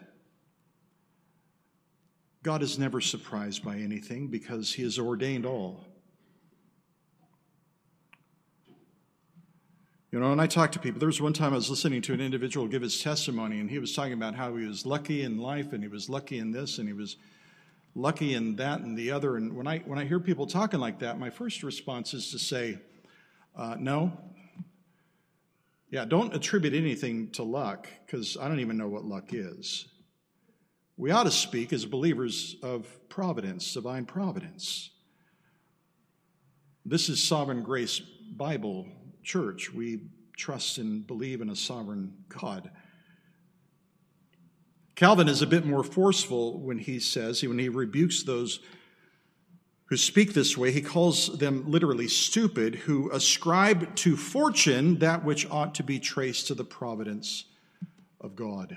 [2.43, 5.85] God is never surprised by anything because he has ordained all.
[10.11, 10.99] You know, and I talk to people.
[10.99, 13.79] There was one time I was listening to an individual give his testimony, and he
[13.79, 16.79] was talking about how he was lucky in life, and he was lucky in this,
[16.79, 17.17] and he was
[17.95, 19.37] lucky in that and the other.
[19.37, 22.39] And when I, when I hear people talking like that, my first response is to
[22.39, 22.79] say,
[23.55, 24.13] uh, no.
[25.91, 29.87] Yeah, don't attribute anything to luck because I don't even know what luck is.
[31.01, 34.91] We ought to speak as believers of providence, divine providence.
[36.85, 38.87] This is Sovereign Grace Bible
[39.23, 39.73] Church.
[39.73, 40.01] We
[40.37, 42.71] trust and believe in a sovereign God.
[44.95, 48.61] Calvin is a bit more forceful when he says, when he rebukes those
[49.87, 55.51] who speak this way, he calls them literally stupid, who ascribe to fortune that which
[55.51, 57.47] ought to be traced to the providence
[58.21, 58.77] of God.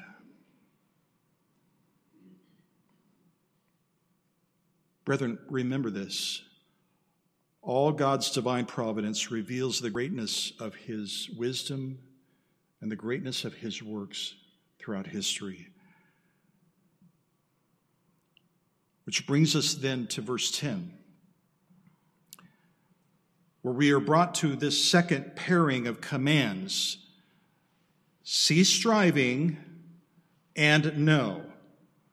[5.05, 6.41] Brethren, remember this.
[7.61, 11.99] All God's divine providence reveals the greatness of his wisdom
[12.81, 14.35] and the greatness of his works
[14.79, 15.67] throughout history.
[19.05, 20.91] Which brings us then to verse 10,
[23.61, 26.97] where we are brought to this second pairing of commands
[28.23, 29.57] cease striving
[30.55, 31.43] and know.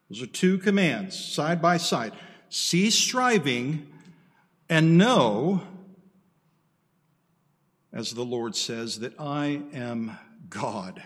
[0.08, 2.12] Those are two commands side by side.
[2.50, 3.86] Cease striving
[4.68, 5.62] and know,
[7.92, 11.00] as the Lord says, that I am God.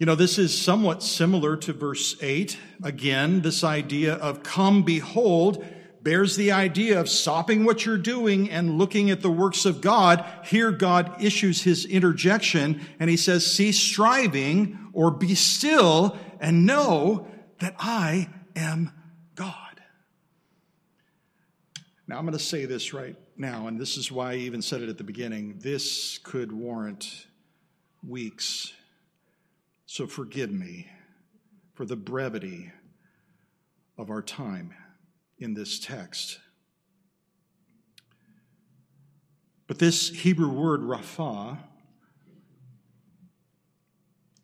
[0.00, 2.58] You know, this is somewhat similar to verse 8.
[2.82, 5.64] Again, this idea of come behold
[6.02, 10.24] bears the idea of stopping what you're doing and looking at the works of God.
[10.44, 17.28] Here, God issues his interjection and he says, cease striving or be still and know
[17.60, 18.92] that I am
[19.34, 19.54] God.
[22.06, 24.80] Now, I'm going to say this right now, and this is why I even said
[24.80, 25.58] it at the beginning.
[25.58, 27.26] This could warrant
[28.06, 28.72] weeks
[29.86, 30.86] so forgive me
[31.74, 32.70] for the brevity
[33.96, 34.74] of our time
[35.38, 36.38] in this text.
[39.66, 41.58] But this Hebrew word, rapha,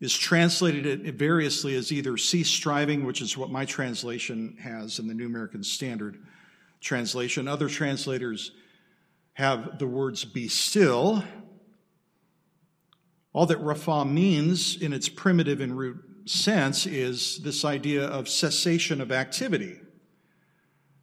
[0.05, 5.13] is translated variously as either cease striving, which is what my translation has in the
[5.13, 6.23] New American Standard
[6.79, 7.47] translation.
[7.47, 8.51] Other translators
[9.33, 11.23] have the words be still,
[13.33, 19.01] all that rapha means in its primitive and root sense is this idea of cessation
[19.01, 19.77] of activity.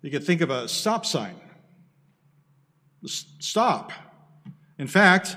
[0.00, 1.34] You could think of a stop sign.
[3.04, 3.92] Stop.
[4.78, 5.36] In fact,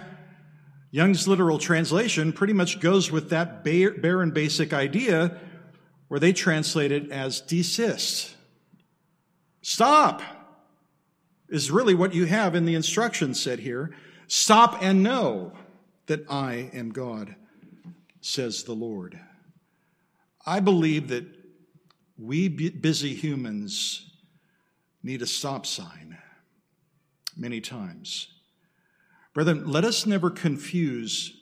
[0.92, 5.40] Young's literal translation pretty much goes with that barren basic idea
[6.08, 8.36] where they translate it as desist.
[9.62, 10.22] Stop
[11.50, 13.94] is really what you have in the instructions said here.
[14.28, 15.54] Stop and know
[16.08, 17.36] that I am God,
[18.22, 19.20] says the Lord.
[20.46, 21.26] I believe that
[22.18, 24.12] we busy humans
[25.04, 26.18] need a stop sign
[27.36, 28.35] many times.
[29.36, 31.34] Brethren, let us never confuse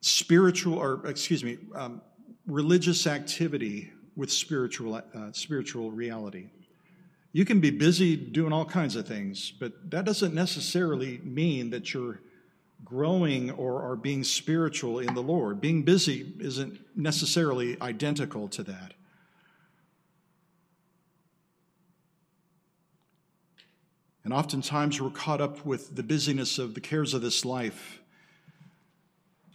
[0.00, 2.00] spiritual, or excuse me, um,
[2.46, 6.48] religious activity with spiritual, uh, spiritual reality.
[7.34, 11.92] You can be busy doing all kinds of things, but that doesn't necessarily mean that
[11.92, 12.22] you're
[12.82, 15.60] growing or are being spiritual in the Lord.
[15.60, 18.94] Being busy isn't necessarily identical to that.
[24.26, 28.02] And oftentimes we're caught up with the busyness of the cares of this life,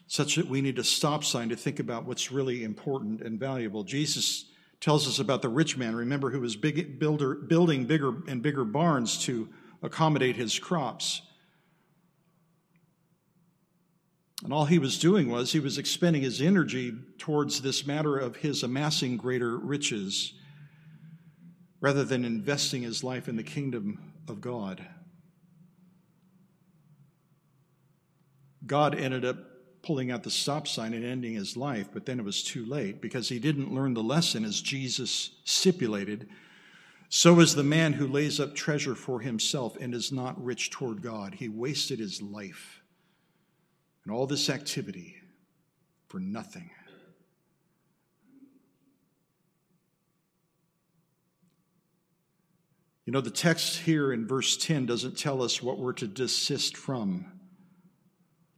[0.08, 3.84] such that we need a stop sign to think about what's really important and valuable.
[3.84, 4.46] Jesus
[4.80, 8.64] tells us about the rich man, remember, who was big, builder, building bigger and bigger
[8.64, 9.50] barns to
[9.84, 11.22] accommodate his crops.
[14.42, 18.38] And all he was doing was he was expending his energy towards this matter of
[18.38, 20.32] his amassing greater riches
[21.82, 24.84] rather than investing his life in the kingdom of God.
[28.66, 29.38] God ended up
[29.84, 33.02] pulling out the stop sign and ending his life, but then it was too late
[33.02, 36.30] because he didn't learn the lesson as Jesus stipulated.
[37.10, 41.02] So is the man who lays up treasure for himself and is not rich toward
[41.02, 41.36] God.
[41.36, 42.82] He wasted his life
[44.06, 45.16] and all this activity
[46.08, 46.70] for nothing.
[53.12, 56.78] You know, the text here in verse 10 doesn't tell us what we're to desist
[56.78, 57.26] from.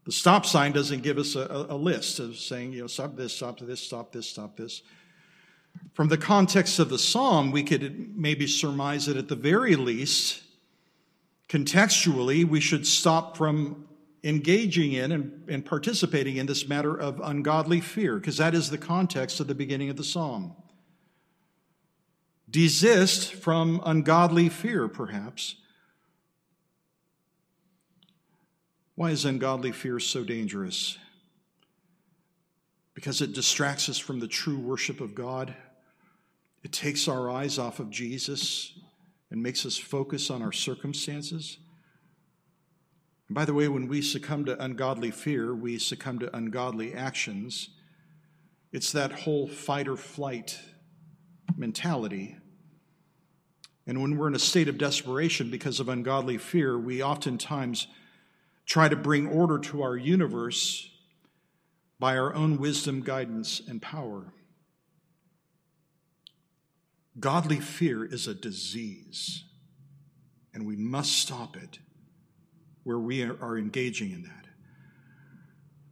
[0.06, 3.34] The stop sign doesn't give us a, a, list of saying, you know, stop this,
[3.34, 4.84] stop this, stop this, stop this.
[5.94, 10.44] From the context of the psalm, we could maybe surmise that at the very least,
[11.50, 13.88] contextually, we should stop from
[14.24, 18.78] engaging in and, and participating in this matter of ungodly fear, because that is the
[18.78, 20.56] context of the beginning of the psalm.
[22.54, 25.56] Desist from ungodly fear, perhaps.
[28.94, 31.00] Why is ungodly fear so dangerous?
[32.94, 35.56] Because it distracts us from the true worship of God.
[36.62, 38.78] It takes our eyes off of Jesus
[39.32, 41.58] and makes us focus on our circumstances.
[43.30, 47.70] And by the way, when we succumb to ungodly fear, we succumb to ungodly actions.
[48.72, 50.60] It's that whole fight or flight
[51.58, 52.38] mentality.
[53.86, 57.88] And when we're in a state of desperation because of ungodly fear, we oftentimes
[58.66, 60.90] try to bring order to our universe
[62.00, 64.34] by our own wisdom, guidance, and power.
[67.20, 69.44] Godly fear is a disease,
[70.54, 71.80] and we must stop it
[72.84, 74.48] where we are engaging in that.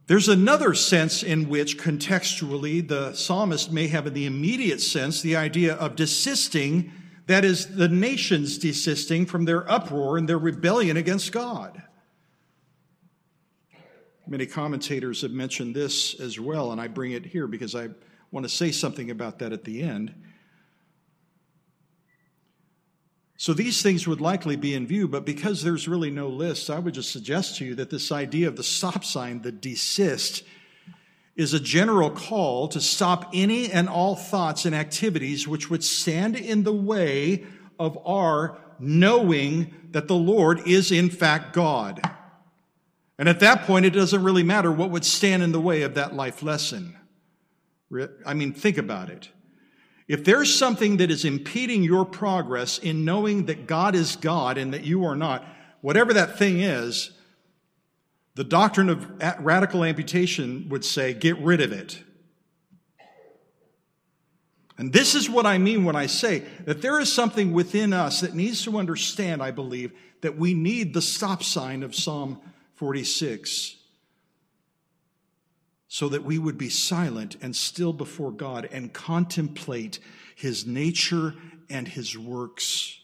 [0.08, 5.36] There's another sense in which, contextually, the psalmist may have, in the immediate sense, the
[5.36, 6.92] idea of desisting,
[7.26, 11.82] that is, the nations desisting from their uproar and their rebellion against God.
[14.26, 17.88] Many commentators have mentioned this as well, and I bring it here because I
[18.30, 20.14] want to say something about that at the end.
[23.36, 26.78] So these things would likely be in view, but because there's really no list, I
[26.78, 30.44] would just suggest to you that this idea of the stop sign, the desist,
[31.34, 36.36] is a general call to stop any and all thoughts and activities which would stand
[36.36, 37.44] in the way
[37.78, 42.00] of our knowing that the Lord is in fact God.
[43.18, 45.94] And at that point, it doesn't really matter what would stand in the way of
[45.94, 46.96] that life lesson.
[48.26, 49.28] I mean, think about it.
[50.08, 54.74] If there's something that is impeding your progress in knowing that God is God and
[54.74, 55.46] that you are not,
[55.80, 57.12] whatever that thing is,
[58.34, 59.06] the doctrine of
[59.40, 62.02] radical amputation would say, get rid of it.
[64.78, 68.20] And this is what I mean when I say that there is something within us
[68.20, 72.40] that needs to understand, I believe, that we need the stop sign of Psalm
[72.74, 73.76] 46
[75.88, 79.98] so that we would be silent and still before God and contemplate
[80.34, 81.34] his nature
[81.68, 82.98] and his works,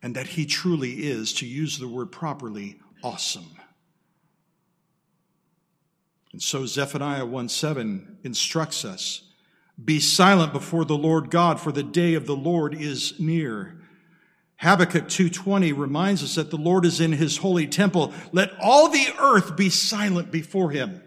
[0.00, 3.50] and that he truly is, to use the word properly, awesome.
[6.32, 9.22] And so Zephaniah 1 7 instructs us
[9.82, 13.76] Be silent before the Lord God, for the day of the Lord is near.
[14.56, 18.12] Habakkuk 2:20 reminds us that the Lord is in his holy temple.
[18.30, 21.02] Let all the earth be silent before him.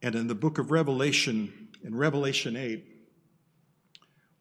[0.00, 2.93] And in the book of Revelation, in Revelation 8,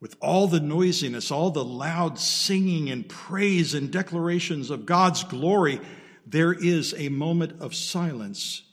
[0.03, 5.79] with all the noisiness, all the loud singing and praise and declarations of God's glory,
[6.27, 8.63] there is a moment of silence,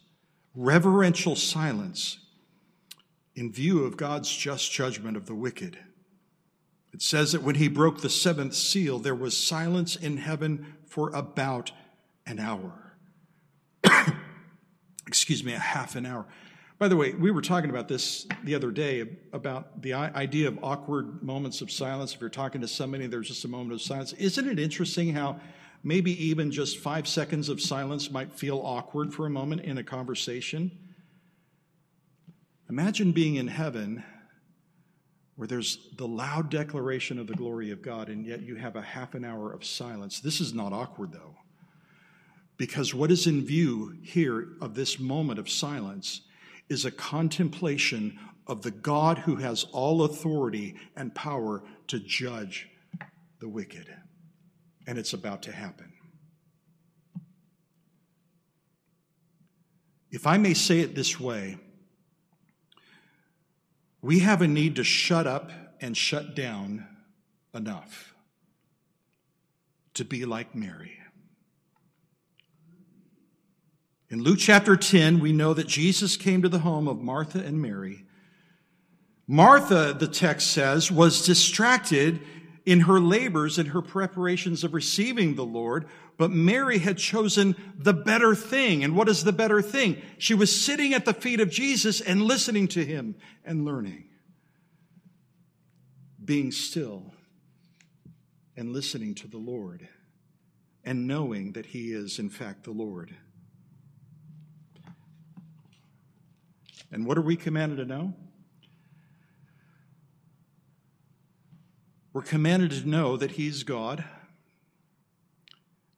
[0.57, 2.19] reverential silence
[3.37, 5.79] in view of God's just judgment of the wicked.
[6.93, 11.11] It says that when he broke the seventh seal, there was silence in heaven for
[11.11, 11.71] about
[12.27, 12.97] an hour.
[15.07, 16.27] Excuse me, a half an hour.
[16.81, 20.59] By the way, we were talking about this the other day about the idea of
[20.63, 22.15] awkward moments of silence.
[22.15, 24.15] If you're talking to somebody, there's just a moment of silence.
[24.15, 25.39] Isn't it interesting how
[25.85, 29.85] maybe even just five seconds of silence might feel awkward for a moment in a
[29.85, 30.71] conversation?
[32.71, 34.03] Imagine being in heaven
[35.37, 38.81] where there's the loud declaration of the glory of God, and yet you have a
[38.81, 40.21] half an hour of silence.
[40.21, 41.37] This is not awkward, though,
[42.57, 46.23] because what is in view here of this moment of silence
[46.71, 52.69] is a contemplation of the God who has all authority and power to judge
[53.41, 53.95] the wicked.
[54.87, 55.93] And it's about to happen.
[60.11, 61.59] If I may say it this way,
[64.03, 65.51] we have a need to shut up
[65.81, 66.87] and shut down
[67.55, 68.15] enough
[69.95, 71.00] to be like Mary.
[74.11, 77.63] In Luke chapter 10, we know that Jesus came to the home of Martha and
[77.63, 78.05] Mary.
[79.29, 82.21] Martha, the text says, was distracted
[82.67, 85.87] in her labors and her preparations of receiving the Lord,
[86.19, 88.83] but Mary had chosen the better thing.
[88.83, 90.03] And what is the better thing?
[90.19, 94.09] She was sitting at the feet of Jesus and listening to him and learning,
[96.25, 97.15] being still
[98.57, 99.89] and listening to the Lord
[100.83, 103.15] and knowing that he is, in fact, the Lord.
[106.93, 108.15] And what are we commanded to know?
[112.13, 114.05] We're commanded to know that He's God.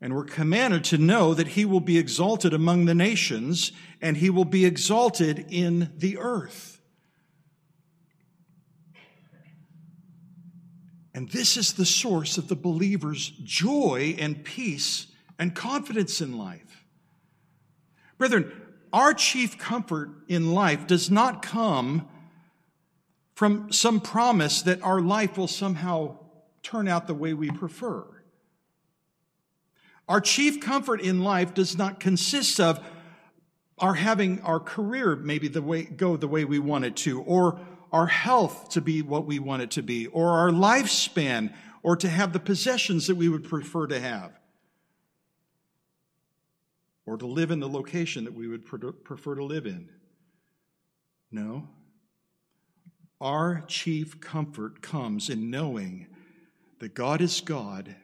[0.01, 4.31] And we're commanded to know that He will be exalted among the nations and He
[4.31, 6.81] will be exalted in the earth.
[11.15, 15.07] And this is the source of the believer's joy and peace
[15.39, 16.85] and confidence in life.
[18.19, 18.62] Brethren,
[18.93, 22.09] our chief comfort in life does not come
[23.35, 26.19] from some promise that our life will somehow
[26.63, 28.05] turn out the way we prefer.
[30.09, 32.85] Our chief comfort in life does not consist of
[33.79, 37.59] our having our career maybe the way go the way we want it to or
[37.91, 42.09] our health to be what we want it to be or our lifespan or to
[42.09, 44.39] have the possessions that we would prefer to have
[47.07, 49.89] or to live in the location that we would prefer to live in.
[51.31, 51.69] No.
[53.21, 56.09] Our chief comfort comes in knowing
[56.81, 57.95] that God is God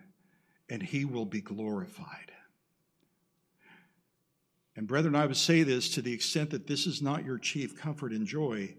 [0.69, 2.33] and He will be glorified.
[4.77, 7.77] And, brethren, I would say this to the extent that this is not your chief
[7.77, 8.77] comfort and joy,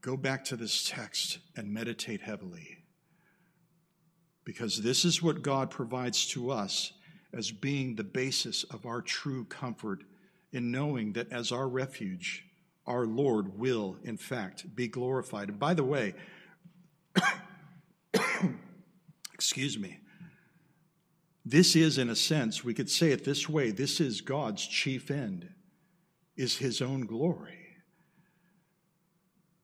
[0.00, 2.78] go back to this text and meditate heavily.
[4.44, 6.92] Because this is what God provides to us
[7.36, 10.02] as being the basis of our true comfort
[10.52, 12.44] in knowing that as our refuge,
[12.86, 15.48] our Lord will, in fact, be glorified.
[15.48, 16.14] And by the way,
[19.34, 19.98] excuse me,
[21.44, 25.10] this is, in a sense, we could say it this way this is God's chief
[25.10, 25.48] end,
[26.36, 27.66] is his own glory.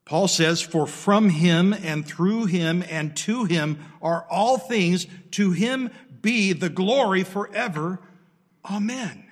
[0.05, 5.51] Paul says, For from him and through him and to him are all things, to
[5.51, 5.89] him
[6.23, 7.99] be the glory forever.
[8.65, 9.25] Amen.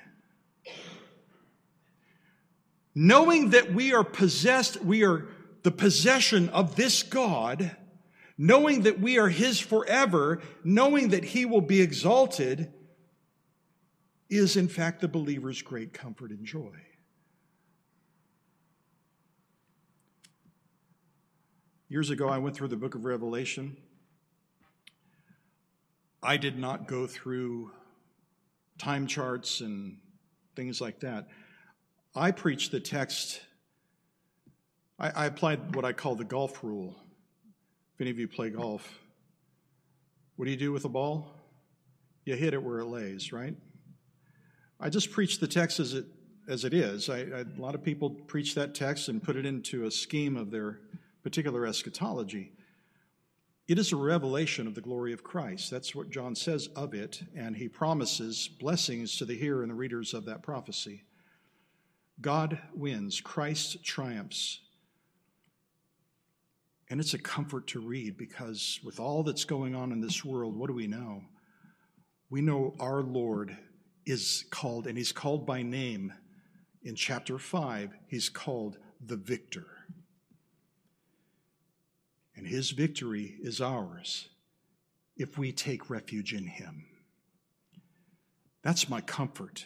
[2.94, 5.26] Knowing that we are possessed, we are
[5.64, 7.76] the possession of this God,
[8.38, 12.72] knowing that we are His forever, knowing that He will be exalted,
[14.30, 16.76] is in fact the believer's great comfort and joy.
[21.88, 23.78] Years ago, I went through the book of Revelation.
[26.24, 27.72] I did not go through
[28.78, 29.98] time charts and
[30.56, 31.28] things like that.
[32.16, 33.42] I preached the text,
[35.00, 36.96] I, I, applied what I call the golf rule.
[37.96, 39.00] If any of you play golf,
[40.36, 41.28] what do you do with a ball?
[42.26, 43.56] You hit it where it lays, right?
[44.80, 46.06] I just preached the text as it
[46.48, 47.10] as it is.
[47.10, 50.36] I, I, a lot of people preach that text and put it into a scheme
[50.36, 50.80] of their
[51.24, 52.52] particular eschatology.
[53.72, 55.72] It is a revelation of the glory of Christ.
[55.72, 59.76] That's what John says of it, and he promises blessings to the hearer and the
[59.76, 61.06] readers of that prophecy.
[62.20, 64.60] God wins, Christ triumphs.
[66.90, 70.58] And it's a comfort to read because with all that's going on in this world,
[70.58, 71.24] what do we know?
[72.30, 73.58] We know our Lord
[74.06, 76.12] is called, and he's called by name.
[76.84, 79.68] In chapter 5, he's called the victor
[82.42, 84.28] and his victory is ours
[85.16, 86.86] if we take refuge in him.
[88.64, 89.66] That's my comfort.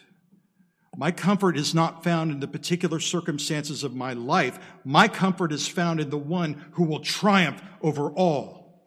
[0.94, 4.58] My comfort is not found in the particular circumstances of my life.
[4.84, 8.84] My comfort is found in the one who will triumph over all.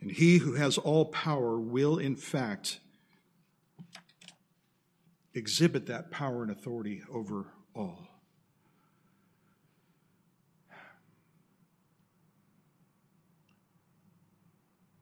[0.00, 2.80] And he who has all power will, in fact,
[5.32, 8.11] exhibit that power and authority over all.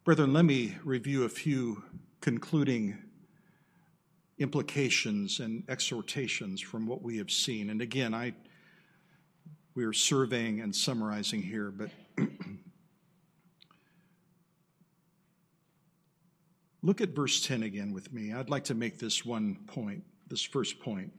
[0.02, 1.84] Brethren, let me review a few
[2.22, 2.96] concluding
[4.38, 7.68] implications and exhortations from what we have seen.
[7.68, 8.32] And again, I
[9.74, 11.90] we are surveying and summarizing here, but
[16.82, 18.32] look at verse 10 again with me.
[18.32, 21.12] I'd like to make this one point, this first point.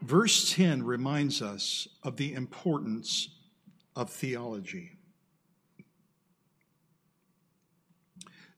[0.00, 3.30] Verse 10 reminds us of the importance
[3.96, 4.99] of theology.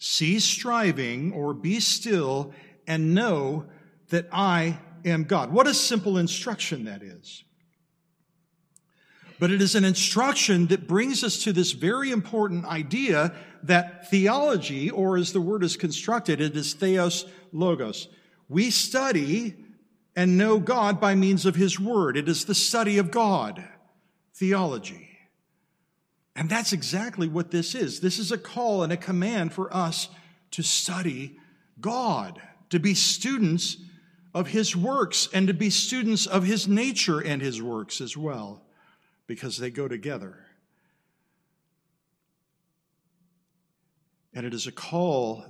[0.05, 2.53] Cease striving or be still
[2.89, 3.67] and know
[4.09, 5.53] that I am God.
[5.53, 7.45] What a simple instruction that is.
[9.39, 13.33] But it is an instruction that brings us to this very important idea
[13.63, 18.09] that theology, or as the word is constructed, it is theos logos.
[18.49, 19.55] We study
[20.17, 22.17] and know God by means of His Word.
[22.17, 23.63] It is the study of God,
[24.35, 25.12] theology.
[26.35, 28.01] And that's exactly what this is.
[28.01, 30.09] This is a call and a command for us
[30.53, 31.39] to study
[31.81, 33.77] God, to be students
[34.35, 38.65] of His works, and to be students of His nature and His works as well,
[39.27, 40.47] because they go together.
[44.35, 45.45] And it is a call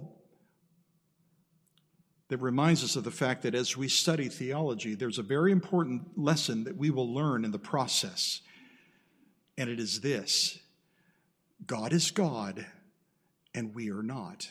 [2.27, 6.19] that reminds us of the fact that as we study theology, there's a very important
[6.19, 8.41] lesson that we will learn in the process.
[9.57, 10.59] And it is this
[11.67, 12.67] God is God
[13.55, 14.49] and we are not.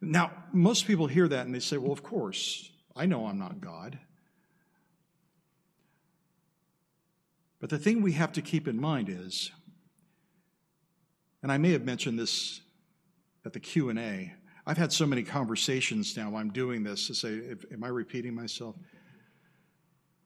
[0.00, 3.60] Now, most people hear that and they say, well, of course, I know I'm not
[3.60, 3.98] God.
[7.60, 9.50] But the thing we have to keep in mind is,
[11.42, 12.60] and I may have mentioned this
[13.44, 14.32] at the Q&A,
[14.66, 17.40] I've had so many conversations now I'm doing this to say,
[17.72, 18.76] am I repeating myself?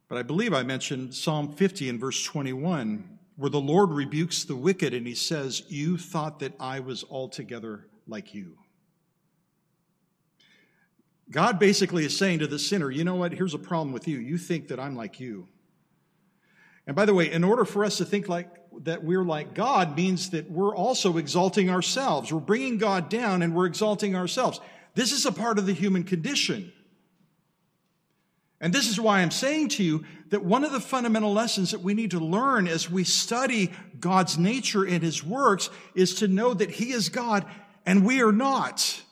[0.08, 4.56] But I believe I mentioned Psalm 50 in verse 21 where the Lord rebukes the
[4.56, 8.58] wicked and he says, You thought that I was altogether like you.
[11.30, 13.32] God basically is saying to the sinner, You know what?
[13.32, 14.18] Here's a problem with you.
[14.18, 15.48] You think that I'm like you.
[16.86, 18.48] And by the way, in order for us to think like
[18.82, 22.32] that we're like God means that we're also exalting ourselves.
[22.32, 24.60] We're bringing God down and we're exalting ourselves.
[24.94, 26.72] This is a part of the human condition.
[28.64, 31.82] And this is why I'm saying to you that one of the fundamental lessons that
[31.82, 36.54] we need to learn as we study God's nature and his works is to know
[36.54, 37.44] that he is God
[37.84, 39.02] and we are not.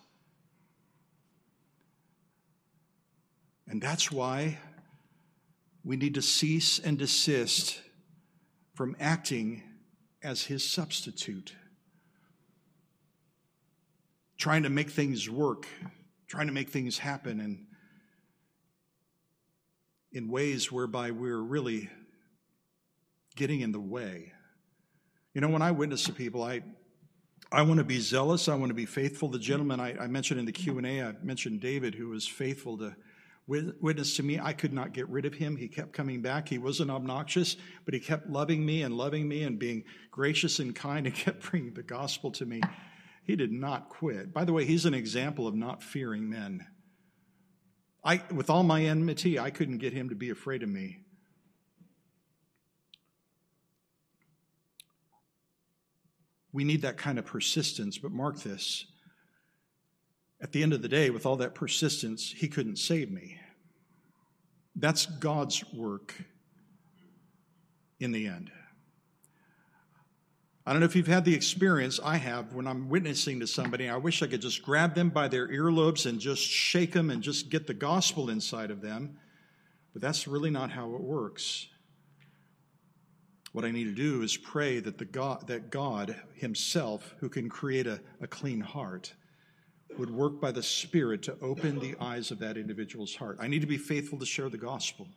[3.69, 4.57] And that's why
[5.85, 7.79] we need to cease and desist
[8.73, 9.63] from acting
[10.23, 11.55] as his substitute,
[14.39, 15.67] trying to make things work,
[16.27, 17.67] trying to make things happen, and
[20.13, 21.91] in ways whereby we're really
[23.37, 24.33] getting in the way.
[25.35, 26.63] You know, when I witness to people, I
[27.51, 28.49] I want to be zealous.
[28.49, 29.29] I want to be faithful.
[29.29, 32.27] The gentleman I, I mentioned in the Q and A, I mentioned David, who was
[32.27, 32.97] faithful to
[33.47, 34.39] witness to me.
[34.41, 35.57] I could not get rid of him.
[35.57, 36.49] He kept coming back.
[36.49, 40.75] He wasn't obnoxious, but he kept loving me and loving me and being gracious and
[40.75, 42.63] kind and kept bringing the gospel to me.
[43.25, 44.33] He did not quit.
[44.33, 46.67] By the way, he's an example of not fearing men.
[48.05, 50.99] I, with all my enmity, I couldn't get him to be afraid of me.
[56.53, 58.87] We need that kind of persistence, but mark this.
[60.41, 63.39] At the end of the day, with all that persistence, he couldn't save me.
[64.75, 66.15] That's God's work
[68.01, 68.51] in the end.
[70.65, 73.89] I don't know if you've had the experience I have when I'm witnessing to somebody.
[73.89, 77.21] I wish I could just grab them by their earlobes and just shake them and
[77.21, 79.19] just get the gospel inside of them.
[79.93, 81.67] But that's really not how it works.
[83.51, 87.49] What I need to do is pray that, the God, that God Himself, who can
[87.49, 89.13] create a, a clean heart,
[89.99, 93.37] would work by the Spirit to open the eyes of that individual's heart.
[93.41, 95.09] I need to be faithful to share the gospel.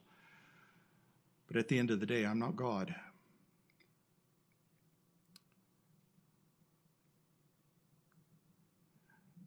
[1.47, 2.93] But at the end of the day, I'm not God.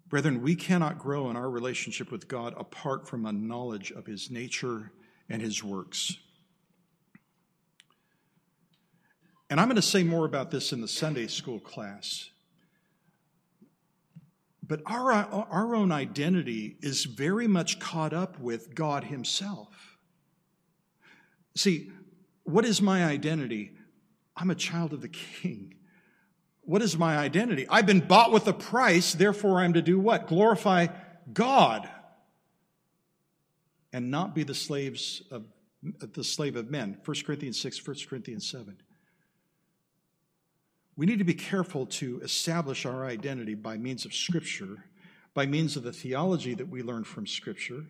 [0.08, 4.30] Brethren, we cannot grow in our relationship with God apart from a knowledge of His
[4.30, 4.92] nature
[5.28, 6.16] and His works.
[9.50, 12.30] And I'm going to say more about this in the Sunday school class.
[14.62, 19.98] But our, our own identity is very much caught up with God Himself.
[21.56, 21.90] See,
[22.44, 23.72] what is my identity?
[24.36, 25.74] I'm a child of the King.
[26.68, 27.66] What is my identity?
[27.70, 30.26] I've been bought with a price, therefore I'm to do what?
[30.26, 30.88] Glorify
[31.32, 31.88] God
[33.90, 35.46] and not be the slaves of
[35.82, 36.98] the slave of men.
[37.02, 38.76] 1 Corinthians 6, 1 Corinthians 7.
[40.94, 44.84] We need to be careful to establish our identity by means of Scripture,
[45.32, 47.86] by means of the theology that we learn from Scripture,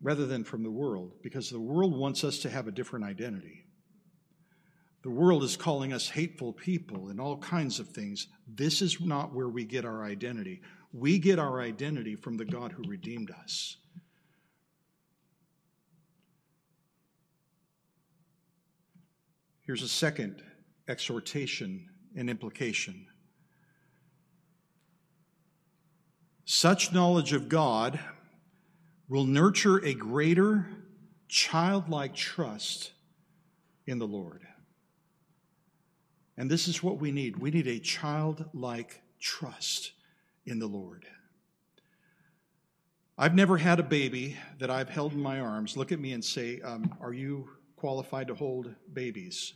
[0.00, 3.63] rather than from the world, because the world wants us to have a different identity.
[5.04, 8.26] The world is calling us hateful people and all kinds of things.
[8.48, 10.62] This is not where we get our identity.
[10.94, 13.76] We get our identity from the God who redeemed us.
[19.60, 20.42] Here's a second
[20.88, 21.86] exhortation
[22.16, 23.06] and implication.
[26.46, 28.00] Such knowledge of God
[29.10, 30.66] will nurture a greater
[31.28, 32.92] childlike trust
[33.86, 34.46] in the Lord.
[36.36, 37.36] And this is what we need.
[37.36, 39.92] We need a childlike trust
[40.46, 41.06] in the Lord.
[43.16, 46.24] I've never had a baby that I've held in my arms look at me and
[46.24, 49.54] say, um, Are you qualified to hold babies?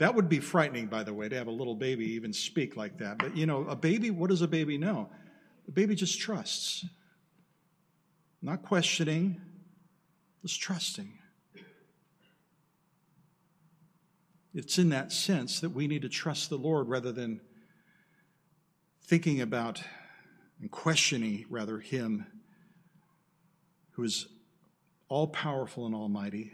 [0.00, 2.98] That would be frightening, by the way, to have a little baby even speak like
[2.98, 3.18] that.
[3.18, 5.10] But you know, a baby, what does a baby know?
[5.66, 6.86] The baby just trusts,
[8.40, 9.40] not questioning,
[10.42, 11.19] just trusting.
[14.52, 17.40] It's in that sense that we need to trust the Lord rather than
[19.02, 19.82] thinking about
[20.60, 22.26] and questioning, rather, Him
[23.92, 24.26] who is
[25.08, 26.52] all powerful and almighty,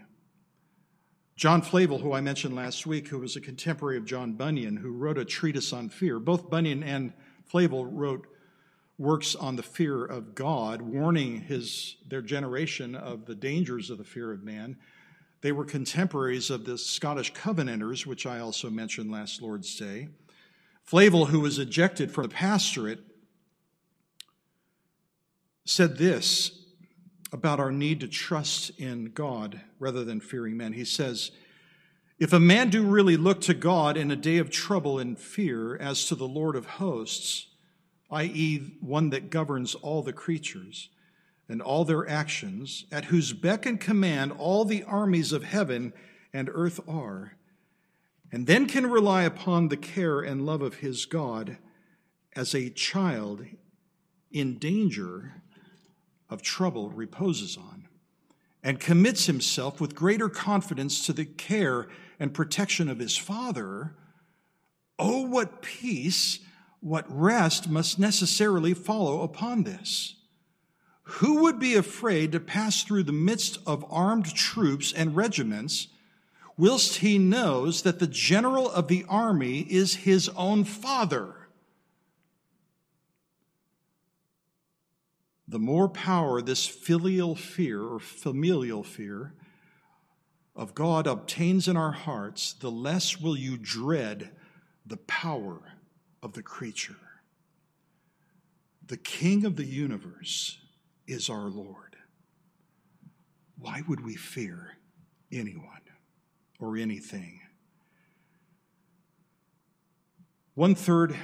[1.37, 4.91] John Flavel, who I mentioned last week, who was a contemporary of John Bunyan, who
[4.91, 6.19] wrote a treatise on fear.
[6.19, 7.13] Both Bunyan and
[7.45, 8.27] Flavel wrote
[8.97, 14.03] works on the fear of God, warning his, their generation of the dangers of the
[14.03, 14.77] fear of man.
[15.41, 20.09] They were contemporaries of the Scottish Covenanters, which I also mentioned last Lord's Day.
[20.83, 22.99] Flavel, who was ejected from the pastorate,
[25.65, 26.63] said this
[27.31, 30.73] about our need to trust in God rather than fearing men.
[30.73, 31.31] He says,
[32.19, 35.75] If a man do really look to God in a day of trouble and fear
[35.75, 37.47] as to the Lord of hosts,
[38.09, 40.89] i.e., one that governs all the creatures
[41.49, 45.93] and all their actions, at whose beck and command all the armies of heaven
[46.33, 47.37] and earth are,
[48.31, 51.57] and then can rely upon the care and love of his God
[52.35, 53.45] as a child
[54.31, 55.41] in danger
[56.29, 57.87] of trouble reposes on,
[58.61, 61.87] and commits himself with greater confidence to the care
[62.19, 63.95] and protection of his Father,
[64.99, 66.39] oh, what peace,
[66.81, 70.16] what rest must necessarily follow upon this.
[71.07, 75.87] Who would be afraid to pass through the midst of armed troops and regiments,
[76.57, 81.37] whilst he knows that the general of the army is his own father?
[85.47, 89.33] the more power this filial fear or familial fear
[90.55, 94.31] of God obtains in our hearts, the less will you dread
[94.85, 95.61] the power
[96.21, 96.97] of the creature.
[98.85, 100.57] The King of the universe
[101.07, 101.95] is our Lord.
[103.57, 104.77] Why would we fear
[105.31, 105.81] anyone
[106.59, 107.41] or anything?
[110.53, 111.15] One third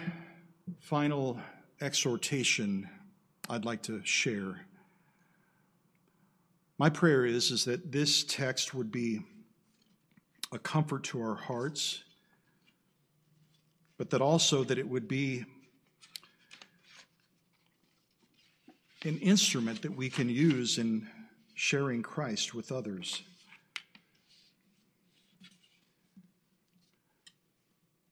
[0.79, 1.39] final
[1.81, 2.89] exhortation
[3.49, 4.65] I'd like to share.
[6.77, 9.21] My prayer is, is that this text would be
[10.51, 12.03] a comfort to our hearts,
[13.97, 15.45] but that also that it would be
[19.05, 21.07] an instrument that we can use in
[21.53, 23.21] sharing Christ with others.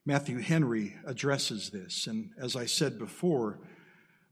[0.05, 3.59] Matthew Henry addresses this, and as I said before,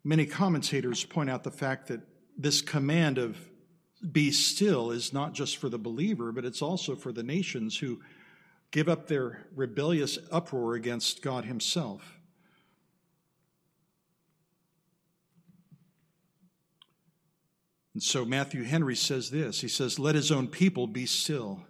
[0.04, 2.02] Many commentators point out the fact that
[2.38, 3.38] this command of
[4.12, 8.00] be still is not just for the believer, but it's also for the nations who
[8.72, 12.19] give up their rebellious uproar against God Himself.
[17.94, 21.64] And so Matthew Henry says this He says, Let His own people be still.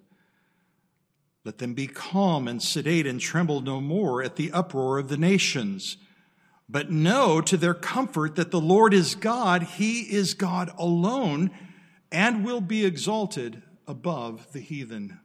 [1.46, 5.18] Let them be calm and sedate and tremble no more at the uproar of the
[5.18, 5.98] nations
[6.70, 11.50] but know to their comfort that the Lord is God, He is God alone,
[12.12, 15.20] and will be exalted above the heathen.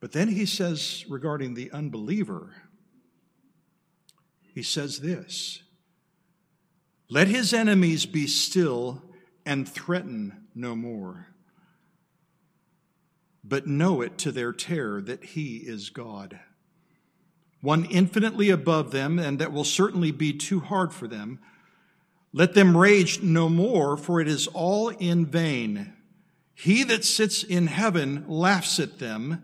[0.00, 2.54] But then he says regarding the unbeliever,
[4.54, 5.62] he says this
[7.10, 9.02] Let his enemies be still
[9.46, 11.28] and threaten no more,
[13.42, 16.38] but know it to their terror that he is God.
[17.60, 21.40] One infinitely above them, and that will certainly be too hard for them.
[22.32, 25.94] Let them rage no more, for it is all in vain.
[26.54, 29.42] He that sits in heaven laughs at them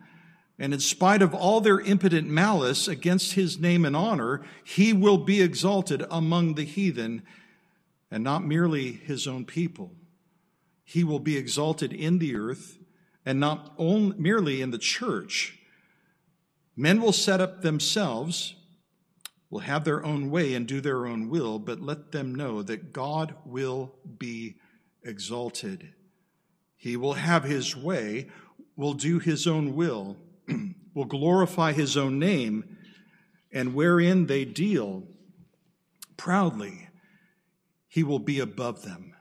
[0.58, 5.18] and in spite of all their impotent malice against his name and honor, he will
[5.18, 7.22] be exalted among the heathen
[8.10, 9.92] and not merely his own people.
[10.84, 12.78] He will be exalted in the earth
[13.24, 15.58] and not only, merely in the church.
[16.76, 18.54] Men will set up themselves,
[19.48, 22.92] will have their own way and do their own will, but let them know that
[22.92, 24.56] God will be
[25.02, 25.92] exalted.
[26.76, 28.28] He will have his way,
[28.76, 30.16] will do his own will
[30.94, 32.76] will glorify his own name,
[33.52, 35.04] and wherein they deal
[36.16, 36.83] proudly,
[37.94, 39.14] he will be above them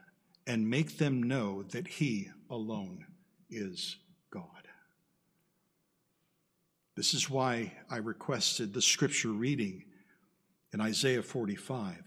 [0.48, 3.06] and make them know that he alone
[3.48, 3.98] is
[4.32, 4.66] God.
[6.96, 9.84] This is why I requested the scripture reading
[10.72, 12.02] in Isaiah 45.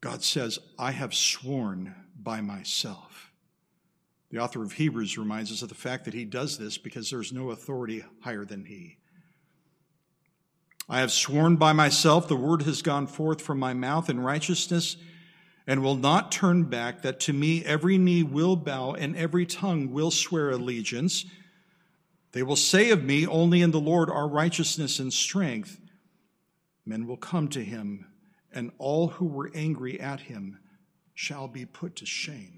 [0.00, 3.32] God says, I have sworn by myself.
[4.30, 7.32] The author of Hebrews reminds us of the fact that he does this because there's
[7.32, 8.98] no authority higher than he.
[10.88, 14.96] I have sworn by myself, the word has gone forth from my mouth in righteousness
[15.66, 19.92] and will not turn back, that to me every knee will bow and every tongue
[19.92, 21.24] will swear allegiance.
[22.32, 25.80] They will say of me, Only in the Lord are righteousness and strength.
[26.84, 28.06] Men will come to him,
[28.52, 30.58] and all who were angry at him
[31.14, 32.55] shall be put to shame.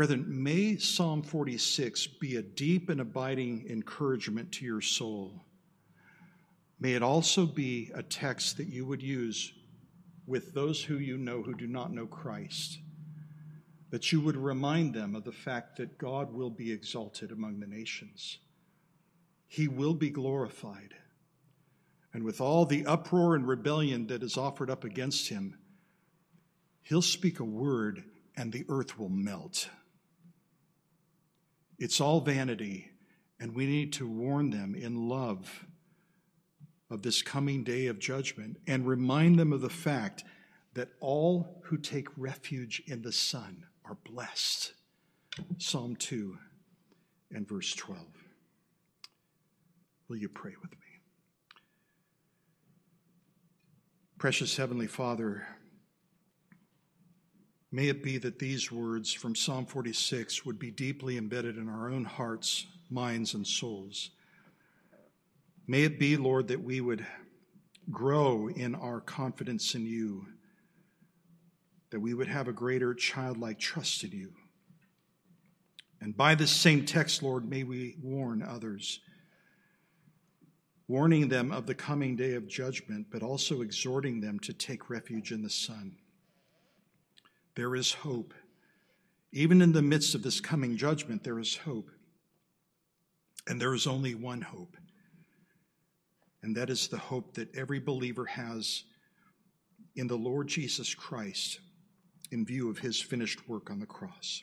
[0.00, 5.44] Brethren, may Psalm 46 be a deep and abiding encouragement to your soul.
[6.80, 9.52] May it also be a text that you would use
[10.26, 12.78] with those who you know who do not know Christ,
[13.90, 17.66] that you would remind them of the fact that God will be exalted among the
[17.66, 18.38] nations.
[19.48, 20.94] He will be glorified.
[22.14, 25.58] And with all the uproar and rebellion that is offered up against him,
[26.84, 28.02] he'll speak a word
[28.34, 29.68] and the earth will melt.
[31.80, 32.90] It's all vanity,
[33.40, 35.64] and we need to warn them in love
[36.90, 40.22] of this coming day of judgment and remind them of the fact
[40.74, 44.74] that all who take refuge in the Son are blessed.
[45.56, 46.36] Psalm 2
[47.32, 48.04] and verse 12.
[50.08, 50.76] Will you pray with me?
[54.18, 55.46] Precious Heavenly Father,
[57.72, 61.88] May it be that these words from Psalm 46 would be deeply embedded in our
[61.88, 64.10] own hearts, minds, and souls.
[65.68, 67.06] May it be, Lord, that we would
[67.88, 70.26] grow in our confidence in you,
[71.90, 74.32] that we would have a greater childlike trust in you.
[76.00, 78.98] And by this same text, Lord, may we warn others,
[80.88, 85.30] warning them of the coming day of judgment, but also exhorting them to take refuge
[85.30, 85.94] in the Son
[87.60, 88.32] there is hope.
[89.32, 91.90] Even in the midst of this coming judgment, there is hope.
[93.46, 94.78] And there is only one hope,
[96.42, 98.84] and that is the hope that every believer has
[99.94, 101.60] in the Lord Jesus Christ
[102.30, 104.42] in view of his finished work on the cross.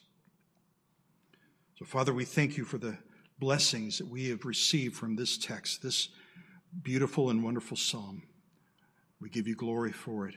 [1.80, 3.00] So, Father, we thank you for the
[3.40, 6.10] blessings that we have received from this text, this
[6.84, 8.22] beautiful and wonderful psalm.
[9.20, 10.36] We give you glory for it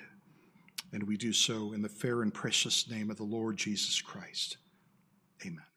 [0.92, 4.56] and we do so in the fair and precious name of the Lord Jesus Christ.
[5.44, 5.69] Amen.